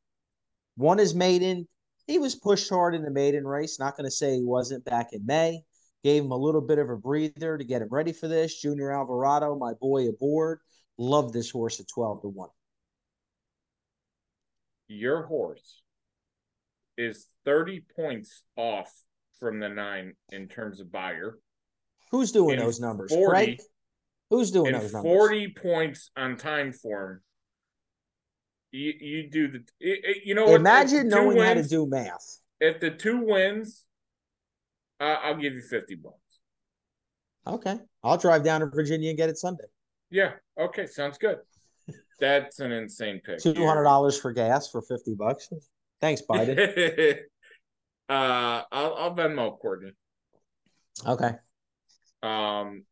One 0.75 0.99
is 0.99 1.15
maiden. 1.15 1.69
He 2.09 2.19
was 2.19 2.35
pushed 2.35 2.71
hard 2.71 2.95
in 2.95 3.03
the 3.03 3.11
maiden 3.11 3.47
race. 3.47 3.79
Not 3.79 3.97
going 3.97 4.07
to 4.07 4.11
say 4.11 4.35
he 4.35 4.43
wasn't 4.43 4.85
back 4.85 5.13
in 5.13 5.25
May. 5.27 5.61
Gave 6.03 6.25
him 6.25 6.31
a 6.31 6.37
little 6.37 6.63
bit 6.63 6.79
of 6.79 6.89
a 6.89 6.97
breather 6.97 7.59
to 7.59 7.65
get 7.65 7.83
him 7.83 7.89
ready 7.91 8.13
for 8.13 8.29
this. 8.29 8.59
Junior 8.61 8.91
Alvarado, 8.91 9.57
my 9.57 9.75
boy 9.75 10.09
aboard. 10.09 10.61
Love 10.97 11.33
this 11.33 11.51
horse 11.51 11.81
at 11.81 11.87
12 11.93 12.23
to 12.23 12.29
1. 12.29 12.49
Your 14.89 15.27
horse 15.27 15.83
is 16.97 17.27
30 17.45 17.85
points 17.95 18.43
off 18.57 18.91
from 19.39 19.61
the 19.61 19.69
nine 19.69 20.15
in 20.31 20.49
terms 20.49 20.81
of 20.81 20.91
buyer. 20.91 21.39
Who's 22.11 22.33
doing 22.33 22.59
those 22.59 22.81
numbers? 22.81 23.13
40, 23.13 23.31
Craig? 23.31 23.61
Who's 24.31 24.51
doing 24.51 24.73
those 24.73 24.95
numbers? 24.95 25.13
40 25.13 25.55
points 25.61 26.11
on 26.17 26.37
Timeform 26.37 27.19
you, 28.71 28.93
you 29.01 29.31
do 29.31 29.49
the 29.49 29.65
it, 29.81 30.23
you 30.25 30.35
know 30.35 30.55
imagine 30.55 31.09
knowing 31.09 31.39
wins, 31.39 31.49
how 31.49 31.55
to 31.55 31.63
do 31.69 31.87
math. 31.87 32.41
if 32.61 32.81
the 32.81 32.91
two 32.91 33.25
wins 33.25 33.85
uh, 35.01 35.17
i'll 35.23 35.37
give 35.37 35.55
you 35.55 35.63
50 35.63 35.95
bucks. 35.97 36.17
Okay. 37.47 37.79
I'll 38.05 38.19
drive 38.19 38.45
down 38.45 38.61
to 38.61 38.67
virginia 38.67 39.09
and 39.09 39.17
get 39.17 39.31
it 39.31 39.39
sunday. 39.39 39.65
Yeah. 40.11 40.33
Okay. 40.61 40.87
Sounds 40.87 41.17
good. 41.17 41.39
That's 42.21 42.59
an 42.61 42.73
insane 42.73 43.21
pick. 43.25 43.39
$200 43.39 44.21
for 44.21 44.33
gas 44.33 44.69
for 44.71 44.83
50 44.83 45.15
bucks? 45.15 45.49
Thanks 46.01 46.23
biden. 46.29 47.19
Uh 48.11 48.63
i'll 48.73 48.95
i'll 48.95 49.15
venmo 49.15 49.59
courtney. 49.59 49.93
Okay. 51.07 51.33
Um 52.23 52.85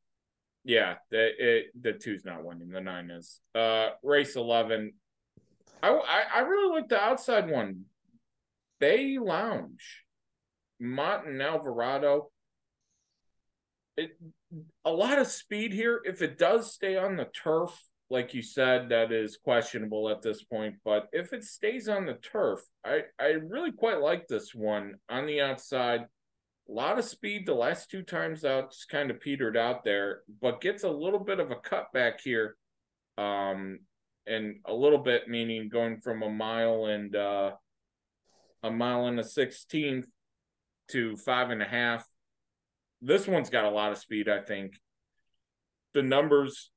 yeah 0.65 0.97
the 1.11 1.31
it, 1.39 1.67
the 1.81 1.95
two's 1.95 2.25
not 2.25 2.45
winning. 2.45 2.69
The 2.69 2.83
nine 2.83 3.11
is. 3.11 3.41
Uh 3.55 3.89
race 4.03 4.37
11 4.37 4.93
I, 5.83 5.91
I, 5.91 6.23
I 6.37 6.41
really 6.41 6.75
like 6.75 6.89
the 6.89 7.01
outside 7.01 7.51
one. 7.51 7.85
Bay 8.79 9.19
Lounge, 9.19 10.05
Martin 10.81 11.41
Alvarado. 11.41 12.31
It, 13.97 14.19
a 14.85 14.91
lot 14.91 15.19
of 15.19 15.27
speed 15.27 15.73
here. 15.73 16.01
If 16.05 16.23
it 16.23 16.39
does 16.39 16.73
stay 16.73 16.97
on 16.97 17.17
the 17.17 17.27
turf, 17.27 17.71
like 18.11 18.35
you 18.35 18.43
said, 18.43 18.91
that 18.91 19.11
is 19.11 19.39
questionable 19.43 20.09
at 20.11 20.23
this 20.23 20.43
point. 20.45 20.77
But 20.85 21.09
if 21.13 21.33
it 21.33 21.45
stays 21.45 21.89
on 21.89 22.07
the 22.07 22.15
turf, 22.15 22.61
I, 22.85 23.03
I 23.19 23.27
really 23.49 23.73
quite 23.73 24.01
like 24.01 24.29
this 24.29 24.55
one 24.55 24.97
on 25.09 25.27
the 25.27 25.41
outside. 25.41 26.03
A 26.69 26.73
lot 26.73 26.99
of 26.99 27.05
speed 27.05 27.47
the 27.47 27.55
last 27.55 27.91
two 27.91 28.03
times 28.03 28.45
out, 28.45 28.73
just 28.73 28.89
kind 28.89 29.11
of 29.11 29.21
petered 29.21 29.57
out 29.57 29.85
there, 29.85 30.23
but 30.41 30.61
gets 30.61 30.85
a 30.85 30.91
little 30.91 31.21
bit 31.21 31.41
of 31.41 31.51
a 31.51 31.57
cutback 31.57 32.21
here. 32.23 32.57
Um, 33.19 33.81
and 34.27 34.57
a 34.65 34.75
little 34.75 34.99
bit 34.99 35.29
meaning 35.29 35.69
going 35.69 35.99
from 35.99 36.23
a 36.23 36.31
mile 36.31 36.87
and 36.87 37.15
uh, 37.15 37.53
a 38.63 38.71
mile 38.71 39.07
and 39.07 39.21
a 39.21 39.25
sixteenth 39.25 40.07
to 40.89 41.17
five 41.17 41.51
and 41.51 41.63
a 41.63 41.67
half. 41.67 42.05
This 43.03 43.27
one's 43.27 43.51
got 43.51 43.65
a 43.65 43.71
lot 43.71 43.93
of 43.93 43.99
speed, 43.99 44.29
I 44.29 44.41
think. 44.41 44.75
The 45.95 46.03
numbers 46.03 46.71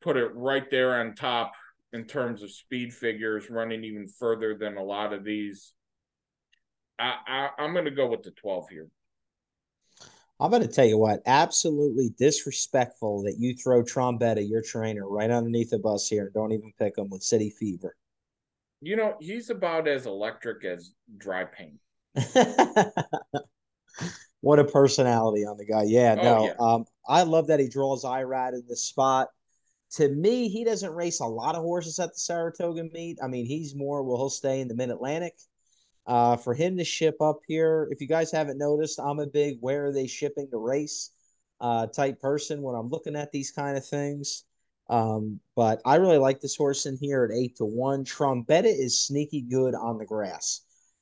put 0.00 0.16
it 0.16 0.30
right 0.34 0.70
there 0.70 1.00
on 1.00 1.14
top 1.14 1.52
in 1.92 2.04
terms 2.04 2.42
of 2.42 2.50
speed 2.50 2.92
figures, 2.92 3.50
running 3.50 3.84
even 3.84 4.06
further 4.06 4.56
than 4.56 4.76
a 4.76 4.82
lot 4.82 5.12
of 5.12 5.24
these. 5.24 5.72
I, 6.98 7.16
I 7.26 7.48
I'm 7.58 7.72
going 7.72 7.86
to 7.86 7.90
go 7.90 8.06
with 8.06 8.22
the 8.22 8.30
twelve 8.32 8.68
here. 8.68 8.88
I'm 10.40 10.50
going 10.50 10.62
to 10.62 10.68
tell 10.68 10.84
you 10.84 10.98
what, 10.98 11.22
absolutely 11.26 12.10
disrespectful 12.18 13.22
that 13.22 13.36
you 13.38 13.54
throw 13.54 13.82
Trombetta, 13.82 14.48
your 14.48 14.62
trainer, 14.62 15.08
right 15.08 15.30
underneath 15.30 15.70
the 15.70 15.78
bus 15.78 16.08
here 16.08 16.24
and 16.24 16.34
don't 16.34 16.52
even 16.52 16.72
pick 16.78 16.98
him 16.98 17.08
with 17.08 17.22
City 17.22 17.50
Fever. 17.50 17.96
You 18.80 18.96
know, 18.96 19.14
he's 19.20 19.50
about 19.50 19.86
as 19.86 20.06
electric 20.06 20.64
as 20.64 20.92
dry 21.16 21.44
paint. 21.44 21.78
what 24.40 24.58
a 24.58 24.64
personality 24.64 25.46
on 25.46 25.56
the 25.56 25.64
guy. 25.64 25.84
Yeah, 25.84 26.16
oh, 26.18 26.22
no. 26.22 26.44
Yeah. 26.46 26.54
Um, 26.58 26.84
I 27.08 27.22
love 27.22 27.46
that 27.46 27.60
he 27.60 27.68
draws 27.68 28.04
Irad 28.04 28.54
in 28.54 28.64
this 28.68 28.84
spot. 28.84 29.28
To 29.92 30.08
me, 30.08 30.48
he 30.48 30.64
doesn't 30.64 30.92
race 30.92 31.20
a 31.20 31.26
lot 31.26 31.54
of 31.54 31.62
horses 31.62 32.00
at 32.00 32.10
the 32.10 32.18
Saratoga 32.18 32.84
meet. 32.92 33.18
I 33.22 33.28
mean, 33.28 33.46
he's 33.46 33.76
more, 33.76 34.02
well, 34.02 34.16
he'll 34.16 34.30
stay 34.30 34.60
in 34.60 34.66
the 34.68 34.74
Mid 34.74 34.90
Atlantic. 34.90 35.34
Uh, 36.06 36.36
for 36.36 36.54
him 36.54 36.76
to 36.76 36.84
ship 36.84 37.16
up 37.20 37.40
here, 37.46 37.88
if 37.90 38.00
you 38.00 38.06
guys 38.06 38.30
haven't 38.30 38.58
noticed, 38.58 39.00
I'm 39.00 39.20
a 39.20 39.26
big 39.26 39.58
where 39.60 39.86
are 39.86 39.92
they 39.92 40.06
shipping 40.06 40.48
the 40.50 40.58
race 40.58 41.10
uh, 41.60 41.86
type 41.86 42.20
person 42.20 42.60
when 42.62 42.74
I'm 42.74 42.88
looking 42.88 43.16
at 43.16 43.32
these 43.32 43.50
kind 43.50 43.76
of 43.76 43.86
things. 43.86 44.44
Um, 44.90 45.40
but 45.56 45.80
I 45.86 45.96
really 45.96 46.18
like 46.18 46.40
this 46.40 46.56
horse 46.56 46.84
in 46.84 46.98
here 46.98 47.24
at 47.24 47.36
eight 47.36 47.56
to 47.56 47.64
one. 47.64 48.04
Trombetta 48.04 48.66
is 48.66 49.00
sneaky 49.00 49.40
good 49.40 49.74
on 49.74 49.96
the 49.96 50.04
grass. 50.04 50.60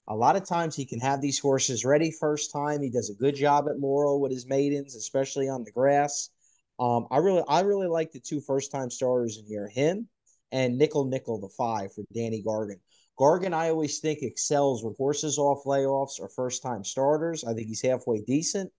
A 0.08 0.14
lot 0.14 0.36
of 0.36 0.46
times 0.46 0.76
he 0.76 0.84
can 0.84 1.00
have 1.00 1.20
these 1.20 1.38
horses 1.38 1.84
ready 1.84 2.12
first 2.12 2.52
time. 2.52 2.82
He 2.82 2.90
does 2.90 3.10
a 3.10 3.14
good 3.14 3.34
job 3.34 3.66
at 3.68 3.80
Laurel 3.80 4.20
with 4.20 4.30
his 4.30 4.46
maidens, 4.46 4.94
especially 4.94 5.48
on 5.48 5.64
the 5.64 5.72
grass. 5.72 6.30
Um, 6.78 7.06
I 7.10 7.18
really, 7.18 7.42
I 7.48 7.60
really 7.60 7.86
like 7.88 8.12
the 8.12 8.20
two 8.20 8.40
first 8.40 8.70
time 8.70 8.90
starters 8.90 9.38
in 9.38 9.46
here, 9.46 9.68
him 9.68 10.08
and 10.52 10.76
Nickel 10.76 11.06
Nickel, 11.06 11.40
the 11.40 11.48
five 11.48 11.92
for 11.92 12.04
Danny 12.12 12.42
Gargan. 12.42 12.78
Gargan, 13.18 13.52
I 13.52 13.70
always 13.70 13.98
think 13.98 14.20
excels 14.22 14.82
with 14.82 14.96
horses 14.96 15.38
off 15.38 15.64
layoffs 15.64 16.20
or 16.20 16.28
first 16.28 16.62
time 16.62 16.84
starters. 16.84 17.44
I 17.44 17.54
think 17.54 17.68
he's 17.68 17.82
halfway 17.82 18.22
decent. 18.22 18.72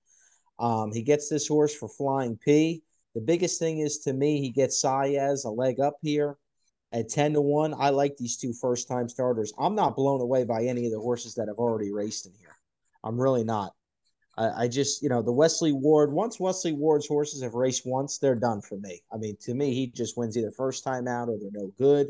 Um, 0.59 0.91
he 0.91 1.01
gets 1.01 1.29
this 1.29 1.47
horse 1.47 1.75
for 1.75 1.87
Flying 1.87 2.37
P. 2.37 2.83
The 3.15 3.21
biggest 3.21 3.59
thing 3.59 3.79
is 3.79 3.99
to 3.99 4.13
me, 4.13 4.41
he 4.41 4.49
gets 4.49 4.83
Saez 4.83 5.45
a 5.45 5.49
leg 5.49 5.79
up 5.79 5.97
here 6.01 6.37
at 6.91 7.09
10 7.09 7.33
to 7.33 7.41
1. 7.41 7.75
I 7.77 7.89
like 7.89 8.17
these 8.17 8.37
two 8.37 8.53
first 8.53 8.87
time 8.87 9.07
starters. 9.07 9.53
I'm 9.57 9.75
not 9.75 9.95
blown 9.95 10.21
away 10.21 10.45
by 10.45 10.63
any 10.63 10.85
of 10.85 10.91
the 10.91 10.99
horses 10.99 11.35
that 11.35 11.47
have 11.47 11.57
already 11.57 11.91
raced 11.91 12.25
in 12.25 12.33
here. 12.39 12.55
I'm 13.03 13.19
really 13.19 13.43
not. 13.43 13.73
I, 14.37 14.63
I 14.63 14.67
just, 14.67 15.03
you 15.03 15.09
know, 15.09 15.21
the 15.21 15.31
Wesley 15.31 15.73
Ward, 15.73 16.11
once 16.11 16.39
Wesley 16.39 16.73
Ward's 16.73 17.07
horses 17.07 17.43
have 17.43 17.53
raced 17.53 17.85
once, 17.85 18.17
they're 18.17 18.35
done 18.35 18.61
for 18.61 18.77
me. 18.77 19.03
I 19.11 19.17
mean, 19.17 19.37
to 19.41 19.53
me, 19.53 19.73
he 19.73 19.87
just 19.87 20.17
wins 20.17 20.37
either 20.37 20.51
first 20.51 20.83
time 20.83 21.07
out 21.07 21.29
or 21.29 21.37
they're 21.39 21.51
no 21.51 21.71
good. 21.77 22.07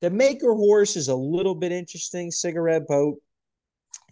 The 0.00 0.10
maker 0.10 0.54
horse 0.54 0.96
is 0.96 1.08
a 1.08 1.14
little 1.14 1.54
bit 1.54 1.72
interesting. 1.72 2.30
Cigarette 2.30 2.86
Boat, 2.86 3.18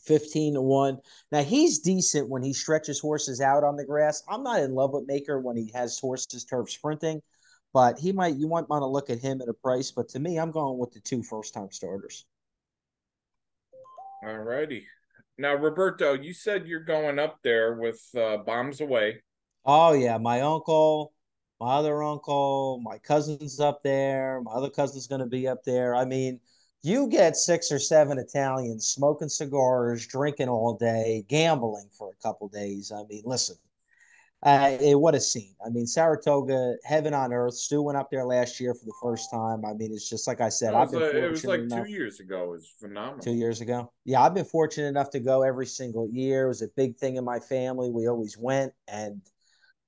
15 0.07 0.55
to 0.55 0.63
1. 0.63 0.99
Now 1.33 1.43
he's 1.43 1.81
decent 1.81 2.29
when 2.29 2.43
he 2.43 2.53
stretches 2.53 2.99
horses 2.99 3.41
out 3.41 3.65
on 3.65 3.77
the 3.77 3.85
grass. 3.85 4.23
I'm 4.29 4.43
not 4.43 4.61
in 4.61 4.75
love 4.75 4.93
with 4.93 5.07
Maker 5.07 5.41
when 5.41 5.57
he 5.57 5.71
has 5.75 5.99
horses 5.99 6.45
turf 6.45 6.71
sprinting, 6.71 7.23
but 7.73 7.99
he 7.99 8.13
might 8.13 8.37
you 8.37 8.49
might 8.49 8.69
want 8.69 8.83
to 8.83 8.87
look 8.87 9.11
at 9.11 9.21
him 9.21 9.41
at 9.41 9.49
a 9.49 9.55
price. 9.55 9.91
But 9.91 10.09
to 10.11 10.19
me, 10.19 10.39
I'm 10.39 10.51
going 10.51 10.79
with 10.79 10.93
the 10.93 11.01
two 11.01 11.23
first 11.23 11.55
time 11.55 11.71
starters. 11.71 12.25
All 14.25 14.39
righty. 14.39 14.87
Now, 15.39 15.55
Roberto, 15.55 16.15
you 16.15 16.33
said 16.33 16.67
you're 16.67 16.81
going 16.81 17.19
up 17.19 17.39
there 17.43 17.75
with 17.75 18.03
uh, 18.17 18.39
bombs 18.39 18.81
away. 18.81 19.23
Oh 19.65 19.93
yeah, 19.93 20.17
my 20.19 20.41
uncle, 20.41 21.13
my 21.61 21.77
other 21.77 22.03
uncle, 22.03 22.81
my 22.83 22.99
cousin's 22.99 23.61
up 23.61 23.83
there. 23.83 24.41
My 24.43 24.53
other 24.53 24.71
cousin's 24.71 25.07
going 25.07 25.21
to 25.21 25.27
be 25.27 25.49
up 25.49 25.65
there. 25.65 25.95
I 25.95 26.05
mean, 26.05 26.41
you 26.83 27.09
get 27.09 27.37
six 27.37 27.73
or 27.73 27.79
seven 27.79 28.19
Italians 28.19 28.87
smoking 28.87 29.29
cigars, 29.29 30.07
drinking 30.07 30.49
all 30.49 30.77
day, 30.77 31.25
gambling 31.29 31.89
for 31.97 32.11
a 32.11 32.23
couple 32.23 32.49
days. 32.49 32.93
I 32.93 33.03
mean, 33.09 33.23
listen, 33.25 33.57
uh, 34.43 34.77
what 34.93 35.15
a 35.15 35.21
scene. 35.21 35.57
I 35.65 35.71
mean, 35.71 35.87
Saratoga, 35.87 36.77
heaven 36.85 37.15
on 37.15 37.33
earth. 37.33 37.55
Stu 37.55 37.83
went 37.83 37.97
up 37.97 38.11
there 38.11 38.25
last 38.25 38.61
year 38.61 38.75
for 38.75 38.85
the 38.85 38.95
first 39.03 39.31
time. 39.33 39.65
I 39.65 39.73
mean, 39.73 39.93
it's 39.93 40.09
just 40.09 40.29
like 40.29 40.41
I 40.41 40.51
said. 40.51 40.75
I've 40.75 40.93
been 40.93 41.03
a, 41.03 41.07
it 41.07 41.31
was 41.31 41.45
like 41.45 41.61
enough, 41.61 41.87
two 41.87 41.91
years 41.91 42.21
ago. 42.21 42.45
It 42.45 42.51
was 42.51 42.73
phenomenal. 42.79 43.19
Two 43.19 43.35
years 43.35 43.63
ago. 43.63 43.91
Yeah, 44.05 44.23
I've 44.23 44.35
been 44.35 44.45
fortunate 44.45 44.89
enough 44.89 45.11
to 45.11 45.21
go 45.21 45.43
every 45.43 45.67
single 45.67 46.09
year. 46.13 46.45
It 46.45 46.49
was 46.49 46.63
a 46.63 46.69
big 46.77 46.97
thing 46.97 47.17
in 47.17 47.25
my 47.25 47.41
family. 47.41 47.91
We 47.91 48.07
always 48.09 48.37
went, 48.37 48.73
and 48.87 49.23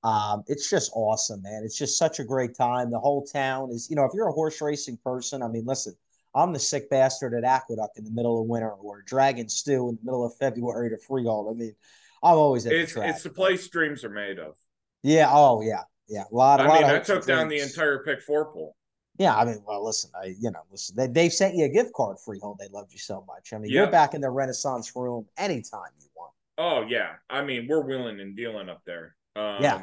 um, 0.05 0.45
it's 0.47 0.71
just 0.71 0.91
awesome, 0.95 1.43
man. 1.43 1.63
It's 1.65 1.77
just 1.77 1.99
such 1.99 2.21
a 2.21 2.25
great 2.25 2.55
time. 2.55 2.91
The 2.91 2.99
whole 2.99 3.25
town 3.25 3.71
is, 3.71 3.89
you 3.91 3.97
know, 3.97 4.05
if 4.05 4.13
you're 4.15 4.29
a 4.29 4.33
horse 4.33 4.61
racing 4.61 4.99
person, 4.99 5.43
I 5.43 5.49
mean, 5.49 5.65
listen, 5.67 5.95
I'm 6.35 6.53
the 6.53 6.59
sick 6.59 6.89
bastard 6.91 7.35
at 7.35 7.45
Aqueduct 7.45 7.99
in 7.99 8.05
the 8.05 8.11
middle 8.11 8.41
of 8.41 8.47
winter 8.47 8.71
or 8.71 9.03
Dragon 9.03 9.49
Stu 9.49 9.89
in 9.89 9.97
the 9.97 10.05
middle 10.05 10.25
of 10.25 10.37
February 10.37 10.91
to 10.91 10.99
Freehold. 10.99 11.55
I 11.55 11.59
mean, 11.59 11.75
I'm 12.23 12.37
always 12.37 12.67
at 12.67 12.73
it's, 12.73 12.93
the 12.95 13.01
track. 13.01 13.15
It's 13.15 13.23
the 13.23 13.31
place 13.31 13.65
streams 13.65 14.05
are 14.05 14.11
made 14.11 14.39
of. 14.39 14.55
Yeah. 15.03 15.29
Oh, 15.31 15.63
yeah. 15.63 15.83
Yeah. 16.09 16.25
A 16.31 16.35
lot. 16.35 16.61
I 16.61 16.69
lot 16.69 16.83
mean, 16.83 16.91
I 16.91 16.99
took 17.01 17.27
down 17.27 17.49
the 17.49 17.61
entire 17.61 18.03
pick 18.05 18.23
four 18.23 18.53
pool. 18.53 18.77
Yeah, 19.19 19.37
I 19.37 19.45
mean, 19.45 19.61
well, 19.67 19.85
listen, 19.85 20.11
I 20.15 20.27
you 20.41 20.53
know, 20.53 20.61
listen, 20.71 20.95
they 20.97 21.09
they've 21.09 21.33
sent 21.33 21.57
you 21.57 21.65
a 21.65 21.69
gift 21.69 21.93
card, 21.93 22.19
Freehold. 22.25 22.59
They 22.61 22.69
loved 22.73 22.93
you 22.93 23.01
so 23.01 23.25
much. 23.27 23.53
I 23.53 23.59
mean, 23.59 23.73
you're 23.73 23.91
back 23.91 24.15
in 24.15 24.21
the 24.21 24.31
Renaissance 24.31 24.93
room 24.95 25.27
anytime 25.37 25.91
you 25.99 26.07
want. 26.15 26.33
Oh 26.57 26.87
yeah, 26.89 27.15
I 27.29 27.43
mean, 27.43 27.67
we're 27.69 27.83
willing 27.83 28.21
and 28.21 28.37
dealing 28.37 28.69
up 28.69 28.83
there. 28.87 29.17
Um, 29.37 29.62
yeah, 29.62 29.83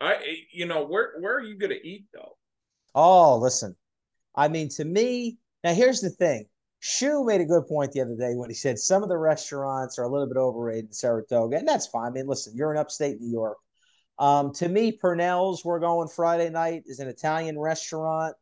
I 0.00 0.16
you 0.52 0.66
know 0.66 0.86
where 0.86 1.14
where 1.20 1.36
are 1.36 1.42
you 1.42 1.56
gonna 1.56 1.74
eat 1.82 2.06
though? 2.12 2.36
Oh, 2.94 3.38
listen, 3.38 3.76
I 4.34 4.48
mean, 4.48 4.68
to 4.70 4.84
me, 4.84 5.38
now 5.62 5.74
here's 5.74 6.00
the 6.00 6.10
thing. 6.10 6.46
Shu 6.80 7.24
made 7.24 7.42
a 7.42 7.44
good 7.44 7.66
point 7.66 7.92
the 7.92 8.00
other 8.00 8.16
day 8.16 8.34
when 8.34 8.48
he 8.48 8.54
said 8.54 8.78
some 8.78 9.02
of 9.02 9.10
the 9.10 9.18
restaurants 9.18 9.98
are 9.98 10.04
a 10.04 10.08
little 10.08 10.26
bit 10.26 10.38
overrated 10.38 10.86
in 10.86 10.92
Saratoga, 10.92 11.58
and 11.58 11.68
that's 11.68 11.86
fine. 11.86 12.06
I 12.06 12.14
mean, 12.14 12.26
listen, 12.26 12.54
you're 12.56 12.72
in 12.72 12.78
upstate 12.78 13.20
New 13.20 13.30
York. 13.30 13.58
Um, 14.18 14.52
to 14.54 14.68
me, 14.68 14.92
Pennell's, 14.92 15.64
we're 15.64 15.78
going 15.78 16.08
Friday 16.08 16.50
night, 16.50 16.82
is 16.86 17.00
an 17.00 17.08
Italian 17.08 17.58
restaurant 17.58 18.34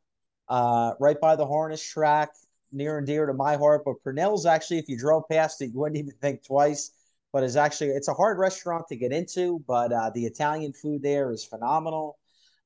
uh, 0.48 0.92
right 0.98 1.20
by 1.20 1.37
the 1.37 1.46
harness 1.46 1.82
track, 1.82 2.30
near 2.72 2.98
and 2.98 3.06
dear 3.06 3.26
to 3.26 3.34
my 3.34 3.56
heart. 3.56 3.82
But 3.84 4.02
Pennell's 4.04 4.46
actually, 4.46 4.78
if 4.78 4.88
you 4.88 4.98
drove 4.98 5.28
past 5.28 5.62
it, 5.62 5.70
you 5.72 5.78
wouldn't 5.78 5.98
even 5.98 6.14
think 6.20 6.44
twice. 6.44 6.90
But 7.32 7.42
it's 7.42 7.56
actually 7.56 7.90
it's 7.90 8.08
a 8.08 8.14
hard 8.14 8.38
restaurant 8.38 8.86
to 8.88 8.96
get 8.96 9.12
into, 9.12 9.62
but 9.66 9.92
uh, 9.92 10.10
the 10.14 10.24
Italian 10.24 10.72
food 10.72 11.02
there 11.02 11.30
is 11.30 11.44
phenomenal. 11.44 12.18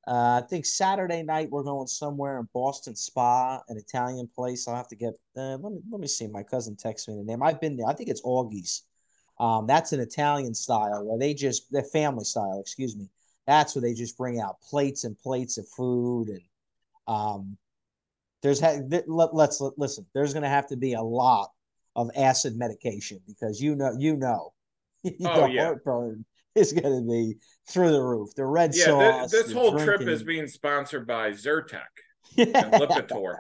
Uh, 0.07 0.41
I 0.43 0.47
think 0.49 0.67
Saturday 0.67 1.23
night 1.23 1.51
we're 1.51 1.63
going 1.63 1.87
somewhere 1.87 2.39
in 2.39 2.49
Ballston 2.55 2.97
Spa, 2.97 3.61
an 3.69 3.77
Italian 3.77 4.29
place. 4.35 4.67
I'll 4.67 4.77
have 4.77 4.89
to 4.89 4.97
get. 4.97 5.15
Uh, 5.37 5.57
let 5.57 5.73
me 5.73 5.81
let 5.91 6.01
me 6.01 6.07
see. 6.07 6.27
My 6.29 6.43
cousin 6.43 6.77
texted 6.77 7.09
me 7.09 7.17
the 7.17 7.25
name. 7.25 7.43
I've 7.43 7.61
been 7.61 7.77
there. 7.77 7.87
I 7.87 7.95
think 7.95 8.09
it's 8.09 8.23
Augie's. 8.23 8.85
Um, 9.41 9.67
that's 9.67 9.93
an 9.93 10.01
Italian 10.01 10.55
style 10.55 11.05
where 11.05 11.19
they 11.19 11.35
just 11.35 11.71
the 11.73 11.83
family 11.83 12.25
style. 12.25 12.61
Excuse 12.61 12.97
me. 12.97 13.09
That's 13.47 13.75
where 13.75 13.83
they 13.83 13.95
just 13.95 14.17
bring 14.17 14.41
out 14.41 14.61
plates 14.61 15.03
and 15.05 15.19
plates 15.19 15.59
of 15.59 15.69
food 15.69 16.29
and 16.29 16.43
um, 17.09 17.57
there's 18.43 18.61
ha- 18.61 18.81
let, 19.07 19.35
let's 19.35 19.61
let, 19.61 19.79
listen. 19.79 20.07
There's 20.15 20.33
going 20.33 20.43
to 20.43 20.49
have 20.49 20.67
to 20.69 20.77
be 20.77 20.95
a 20.95 21.03
lot 21.03 21.51
of 21.97 22.11
acid 22.17 22.57
medication 22.57 23.21
because 23.27 23.61
you 23.61 23.77
know 23.77 23.95
you 23.99 24.17
know 24.17 24.53
oh, 25.07 25.11
the 25.47 25.53
yeah. 25.53 25.65
heartburn 25.65 26.25
is 26.55 26.73
going 26.73 27.03
to 27.03 27.09
be 27.09 27.37
through 27.69 27.93
the 27.93 28.03
roof. 28.03 28.35
The 28.35 28.45
red 28.45 28.73
yeah, 28.75 28.85
sauce. 28.85 29.31
This, 29.31 29.45
this 29.45 29.53
whole 29.53 29.73
drinking. 29.73 29.87
trip 29.87 30.09
is 30.09 30.23
being 30.23 30.47
sponsored 30.47 31.07
by 31.07 31.31
Zyrtec 31.31 31.81
and 32.37 32.53
Lipitor. 32.53 33.39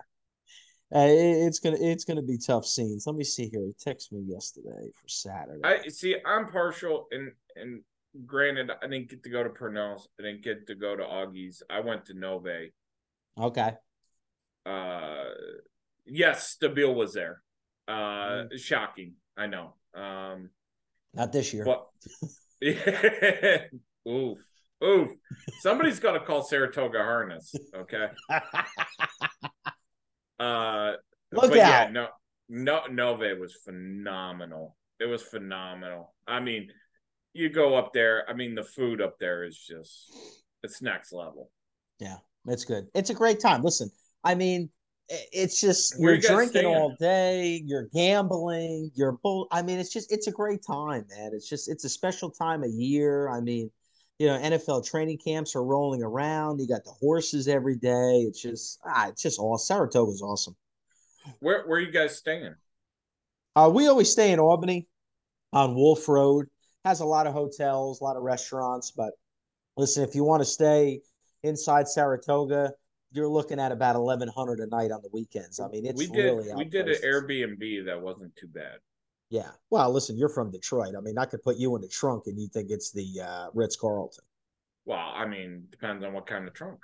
Uh, 0.94 0.98
it, 0.98 1.46
it's 1.46 1.58
gonna 1.58 1.78
it's 1.80 2.04
gonna 2.04 2.22
be 2.22 2.36
tough 2.36 2.66
scenes. 2.66 3.06
Let 3.06 3.16
me 3.16 3.24
see 3.24 3.48
here. 3.48 3.62
He 3.62 3.72
texted 3.72 4.12
me 4.12 4.24
yesterday 4.26 4.90
for 4.92 5.08
Saturday. 5.08 5.60
I 5.64 5.88
see. 5.88 6.16
I'm 6.26 6.48
partial, 6.50 7.06
and 7.10 7.32
and 7.56 7.80
granted, 8.26 8.70
I 8.70 8.86
didn't 8.88 9.08
get 9.08 9.22
to 9.22 9.30
go 9.30 9.42
to 9.42 9.48
Pennell's. 9.48 10.08
I 10.20 10.24
didn't 10.24 10.42
get 10.42 10.66
to 10.66 10.74
go 10.74 10.94
to 10.94 11.02
Augie's. 11.02 11.62
I 11.70 11.80
went 11.80 12.04
to 12.06 12.14
Nove. 12.14 12.72
Okay. 13.38 13.72
Uh, 14.66 15.24
yes, 16.04 16.58
Stabile 16.60 16.94
was 16.94 17.14
there. 17.14 17.40
Uh, 17.92 18.44
mm. 18.44 18.58
shocking. 18.58 19.14
I 19.36 19.46
know. 19.46 19.74
Um, 19.94 20.50
not 21.14 21.32
this 21.32 21.52
year. 21.52 21.64
But 21.64 21.86
oof, 24.08 24.38
oof. 24.82 25.10
Somebody's 25.60 26.00
got 26.00 26.12
to 26.12 26.20
call 26.20 26.42
Saratoga 26.42 26.98
Harness. 26.98 27.54
Okay. 27.76 28.06
uh, 30.40 30.92
Look 31.32 31.50
but 31.50 31.50
out. 31.50 31.56
yeah, 31.56 31.88
no, 31.90 32.08
no, 32.48 32.80
Nove 32.90 33.38
was 33.38 33.54
phenomenal. 33.64 34.76
It 35.00 35.06
was 35.06 35.22
phenomenal. 35.22 36.14
I 36.26 36.40
mean, 36.40 36.68
you 37.34 37.50
go 37.50 37.74
up 37.76 37.92
there. 37.92 38.24
I 38.28 38.34
mean, 38.34 38.54
the 38.54 38.64
food 38.64 39.00
up 39.00 39.18
there 39.18 39.44
is 39.44 39.58
just 39.58 40.14
it's 40.62 40.80
next 40.80 41.12
level. 41.12 41.50
Yeah, 41.98 42.18
it's 42.46 42.64
good. 42.64 42.88
It's 42.94 43.10
a 43.10 43.14
great 43.14 43.40
time. 43.40 43.62
Listen, 43.62 43.90
I 44.24 44.34
mean, 44.34 44.70
it's 45.32 45.60
just 45.60 45.98
Where 45.98 46.14
you're 46.14 46.22
you 46.22 46.28
drinking 46.28 46.66
all 46.66 46.96
day, 46.98 47.62
you're 47.66 47.88
gambling, 47.94 48.90
you're 48.94 49.12
bull. 49.12 49.46
I 49.50 49.62
mean, 49.62 49.78
it's 49.78 49.92
just 49.92 50.10
it's 50.10 50.26
a 50.26 50.32
great 50.32 50.62
time, 50.66 51.04
man. 51.10 51.32
It's 51.34 51.48
just 51.48 51.68
it's 51.70 51.84
a 51.84 51.88
special 51.88 52.30
time 52.30 52.62
of 52.62 52.70
year. 52.70 53.28
I 53.28 53.40
mean, 53.40 53.70
you 54.18 54.26
know, 54.26 54.38
NFL 54.38 54.86
training 54.86 55.18
camps 55.18 55.54
are 55.54 55.64
rolling 55.64 56.02
around. 56.02 56.60
You 56.60 56.68
got 56.68 56.84
the 56.84 56.92
horses 56.92 57.46
every 57.46 57.76
day. 57.76 58.24
It's 58.26 58.40
just 58.40 58.80
ah, 58.86 59.08
it's 59.08 59.22
just 59.22 59.38
all 59.38 59.58
Saratoga's 59.58 60.22
awesome. 60.22 60.56
Where 61.40 61.66
where 61.66 61.78
are 61.78 61.82
you 61.82 61.92
guys 61.92 62.16
staying? 62.16 62.54
Uh, 63.54 63.70
we 63.72 63.88
always 63.88 64.10
stay 64.10 64.32
in 64.32 64.40
Albany 64.40 64.88
on 65.52 65.74
Wolf 65.74 66.08
Road. 66.08 66.46
Has 66.84 67.00
a 67.00 67.06
lot 67.06 67.26
of 67.26 67.34
hotels, 67.34 68.00
a 68.00 68.04
lot 68.04 68.16
of 68.16 68.22
restaurants, 68.22 68.90
but 68.90 69.12
listen, 69.76 70.02
if 70.02 70.14
you 70.14 70.24
want 70.24 70.40
to 70.40 70.46
stay 70.46 71.00
inside 71.42 71.86
Saratoga, 71.86 72.72
you're 73.12 73.28
looking 73.28 73.60
at 73.60 73.72
about 73.72 73.96
eleven 73.96 74.28
hundred 74.28 74.60
a 74.60 74.66
night 74.66 74.90
on 74.90 75.02
the 75.02 75.10
weekends. 75.12 75.60
I 75.60 75.68
mean, 75.68 75.86
it's 75.86 75.98
we 75.98 76.06
did 76.06 76.24
really 76.24 76.54
we 76.54 76.64
did 76.64 76.88
an 76.88 76.96
Airbnb 77.04 77.86
that 77.86 78.00
wasn't 78.00 78.34
too 78.36 78.48
bad. 78.48 78.78
Yeah. 79.32 79.50
Well, 79.70 79.90
listen, 79.90 80.18
you're 80.18 80.28
from 80.28 80.50
Detroit. 80.50 80.94
I 80.96 81.00
mean, 81.00 81.16
I 81.16 81.24
could 81.24 81.42
put 81.42 81.56
you 81.56 81.74
in 81.76 81.80
the 81.80 81.88
trunk 81.88 82.24
and 82.26 82.38
you 82.38 82.48
think 82.48 82.70
it's 82.70 82.92
the 82.92 83.22
uh, 83.26 83.46
Ritz 83.54 83.76
Carlton. 83.76 84.24
Well, 84.84 84.98
I 84.98 85.26
mean, 85.26 85.68
depends 85.70 86.04
on 86.04 86.12
what 86.12 86.26
kind 86.26 86.46
of 86.46 86.52
trunk. 86.52 86.80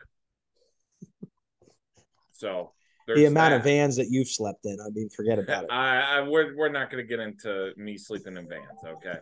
so 2.32 2.72
the 3.06 3.26
amount 3.26 3.52
that. 3.52 3.58
of 3.58 3.64
vans 3.64 3.96
that 3.96 4.08
you've 4.10 4.28
slept 4.28 4.64
in, 4.64 4.78
I 4.80 4.88
mean, 4.90 5.08
forget 5.10 5.38
about 5.38 5.64
it. 5.64 5.70
I, 5.72 6.18
I 6.18 6.20
we're 6.22 6.56
we're 6.56 6.70
not 6.70 6.90
going 6.90 7.04
to 7.04 7.08
get 7.08 7.20
into 7.20 7.72
me 7.76 7.98
sleeping 7.98 8.36
in 8.36 8.48
vans, 8.48 8.78
okay? 8.84 9.18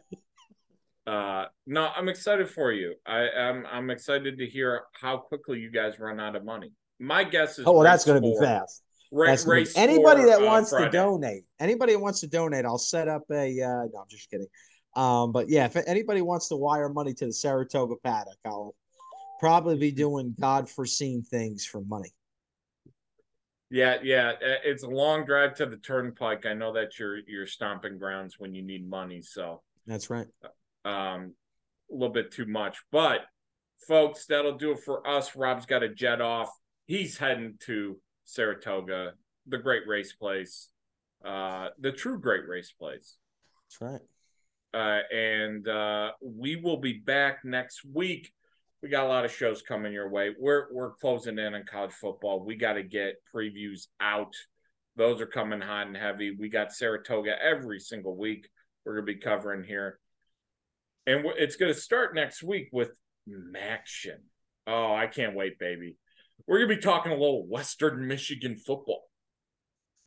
uh, 1.07 1.47
no, 1.66 1.88
I'm 1.97 2.09
excited 2.09 2.49
for 2.49 2.73
you. 2.73 2.95
I 3.05 3.27
am 3.37 3.66
I'm, 3.66 3.66
I'm 3.66 3.90
excited 3.90 4.38
to 4.38 4.47
hear 4.47 4.83
how 5.01 5.16
quickly 5.19 5.59
you 5.59 5.71
guys 5.71 5.99
run 5.99 6.21
out 6.21 6.37
of 6.37 6.45
money. 6.45 6.73
My 6.98 7.24
guess 7.24 7.59
is. 7.59 7.66
Oh, 7.66 7.72
well, 7.72 7.82
that's 7.82 8.04
going 8.04 8.20
to 8.22 8.26
be 8.28 8.37
fast. 8.40 8.82
Ra- 9.12 9.26
That's 9.28 9.44
gonna 9.44 9.54
be- 9.56 9.61
race 9.61 9.76
anybody 9.76 10.22
for, 10.22 10.26
that 10.26 10.42
uh, 10.42 10.46
wants 10.46 10.70
Friday. 10.70 10.87
to 10.87 10.90
donate, 10.90 11.44
anybody 11.61 11.92
that 11.92 12.00
wants 12.00 12.20
to 12.20 12.26
donate, 12.26 12.64
I'll 12.64 12.76
set 12.78 13.06
up 13.09 13.22
a. 13.30 13.62
Uh, 13.62 13.68
no, 13.92 14.00
I'm 14.00 14.09
just 14.09 14.28
kidding. 14.30 14.48
Um, 14.96 15.30
but 15.30 15.48
yeah, 15.48 15.66
if 15.66 15.76
anybody 15.87 16.22
wants 16.22 16.48
to 16.48 16.56
wire 16.56 16.88
money 16.88 17.14
to 17.14 17.26
the 17.26 17.32
Saratoga 17.32 17.94
paddock, 18.02 18.37
I'll 18.44 18.74
probably 19.38 19.76
be 19.78 19.92
doing 19.92 20.35
God-foreseen 20.40 21.22
things 21.22 21.64
for 21.66 21.82
money. 21.82 22.11
Yeah, 23.70 23.96
yeah. 24.02 24.30
uh, 24.30 24.59
It's 24.64 24.82
a 24.82 24.88
long 24.88 25.24
drive 25.24 25.54
to 25.56 25.66
the 25.66 25.76
turnpike. 25.76 26.46
I 26.46 26.54
know 26.54 26.72
that's 26.72 26.98
your 26.98 27.18
your 27.28 27.46
stomping 27.46 27.98
grounds 27.98 28.37
when 28.38 28.54
you 28.54 28.62
need 28.62 28.88
money. 28.88 29.22
So 29.22 29.62
That's 29.87 30.11
right. 30.11 30.26
um 30.85 31.35
a 31.90 31.94
little 31.94 32.09
bit 32.12 32.32
too 32.32 32.46
much. 32.46 32.78
But 32.90 33.20
folks, 33.87 34.26
that'll 34.26 34.56
do 34.56 34.72
it 34.72 34.80
for 34.80 35.06
us. 35.06 35.37
Rob's 35.37 35.66
got 35.66 35.82
a 35.82 35.88
jet 35.88 36.20
off. 36.20 36.50
He's 36.87 37.18
heading 37.18 37.55
to 37.66 37.99
Saratoga, 38.25 39.14
the 39.46 39.59
great 39.59 39.87
race 39.87 40.12
place, 40.12 40.68
uh, 41.25 41.68
the 41.79 41.92
true 41.92 42.20
great 42.20 42.46
race 42.49 42.72
place. 42.72 43.18
That's 43.64 43.81
right. 43.81 44.01
Uh, 44.72 45.01
and 45.14 45.66
uh, 45.66 46.12
we 46.22 46.57
will 46.57 46.77
be 46.77 46.94
back 46.94 47.44
next 47.44 47.85
week. 47.85 48.33
We 48.83 48.88
got 48.88 49.07
a 49.07 49.09
lot 49.09 49.25
of 49.25 49.33
shows 49.33 49.62
coming 49.62 49.92
your 49.92 50.09
way. 50.11 50.35
We're 50.38 50.72
we're 50.72 50.94
closing 50.94 51.38
in 51.38 51.55
on 51.55 51.64
college 51.64 51.92
football. 51.92 52.44
We 52.44 52.57
got 52.57 52.75
to 52.75 52.83
get 52.83 53.16
previews 53.35 53.87
out. 54.01 54.35
Those 54.96 55.20
are 55.20 55.27
coming 55.27 55.61
hot 55.61 55.87
and 55.87 55.96
heavy. 55.96 56.37
We 56.38 56.49
got 56.49 56.72
Saratoga 56.72 57.35
every 57.42 57.81
single 57.81 58.16
week. 58.16 58.49
We're 58.85 58.94
gonna 58.94 59.07
be 59.07 59.16
covering 59.16 59.64
here, 59.64 59.99
and 61.07 61.25
it's 61.37 61.57
gonna 61.57 61.75
start 61.75 62.14
next 62.14 62.42
week 62.42 62.68
with 62.70 62.96
MACtion. 63.29 64.18
Oh, 64.66 64.94
I 64.94 65.07
can't 65.07 65.35
wait, 65.35 65.59
baby. 65.59 65.96
We're 66.46 66.59
gonna 66.59 66.76
be 66.76 66.80
talking 66.80 67.12
a 67.12 67.16
little 67.16 67.46
Western 67.46 68.06
Michigan 68.06 68.56
football. 68.56 69.11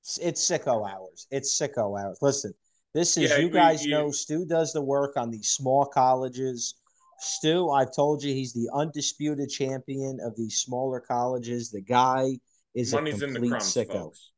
It's, 0.02 0.18
it's 0.20 0.50
sicko 0.50 0.90
hours. 0.90 1.28
It's 1.32 1.60
sicko 1.60 2.00
hours. 2.00 2.18
Listen, 2.22 2.54
this 2.94 3.18
is 3.18 3.32
Yeah, 3.32 3.38
you 3.38 3.50
guys 3.50 3.86
know 3.86 4.12
Stu 4.12 4.46
does 4.46 4.74
the 4.74 4.82
work 4.82 5.18
on 5.18 5.30
these 5.30 5.50
small 5.50 5.86
colleges. 5.86 6.76
Stu, 7.20 7.70
I've 7.70 7.94
told 7.94 8.24
you 8.24 8.34
he's 8.34 8.54
the 8.54 8.70
undisputed 8.74 9.50
champion 9.50 10.20
of 10.24 10.36
these 10.38 10.60
smaller 10.60 11.02
colleges. 11.02 11.70
The 11.70 11.82
guy 11.82 12.40
is 12.74 12.94
Money's 12.94 13.22
a 13.22 13.26
in 13.26 13.34
the 13.34 13.40
complete 13.40 13.50
crumbs, 13.50 13.74
sicko. 13.74 13.92
folks. 13.92 14.32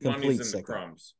Complete 0.00 0.22
Money's 0.22 0.54
in 0.54 0.58
the 0.60 0.64
crumbs. 0.64 1.14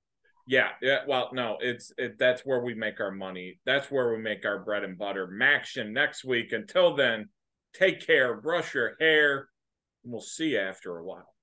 Yeah, 0.47 0.69
yeah. 0.81 0.99
Well, 1.09 1.31
no, 1.33 1.57
it's 1.61 1.93
it, 1.99 2.19
that's 2.19 2.43
where 2.43 2.61
we 2.61 2.75
make 2.75 3.01
our 3.01 3.11
money. 3.11 3.59
That's 3.67 3.91
where 3.91 4.13
we 4.13 4.19
make 4.19 4.45
our 4.45 4.59
bread 4.59 4.85
and 4.85 4.97
butter. 4.97 5.27
MACtion 5.27 5.91
next 5.91 6.25
week. 6.25 6.53
Until 6.53 6.95
then, 6.95 7.29
take 7.73 8.07
care, 8.07 8.35
brush 8.41 8.75
your 8.75 8.97
hair, 9.01 9.49
we'll 10.05 10.21
see 10.21 10.57
after 10.57 10.99
a 10.99 11.05
while. 11.05 11.34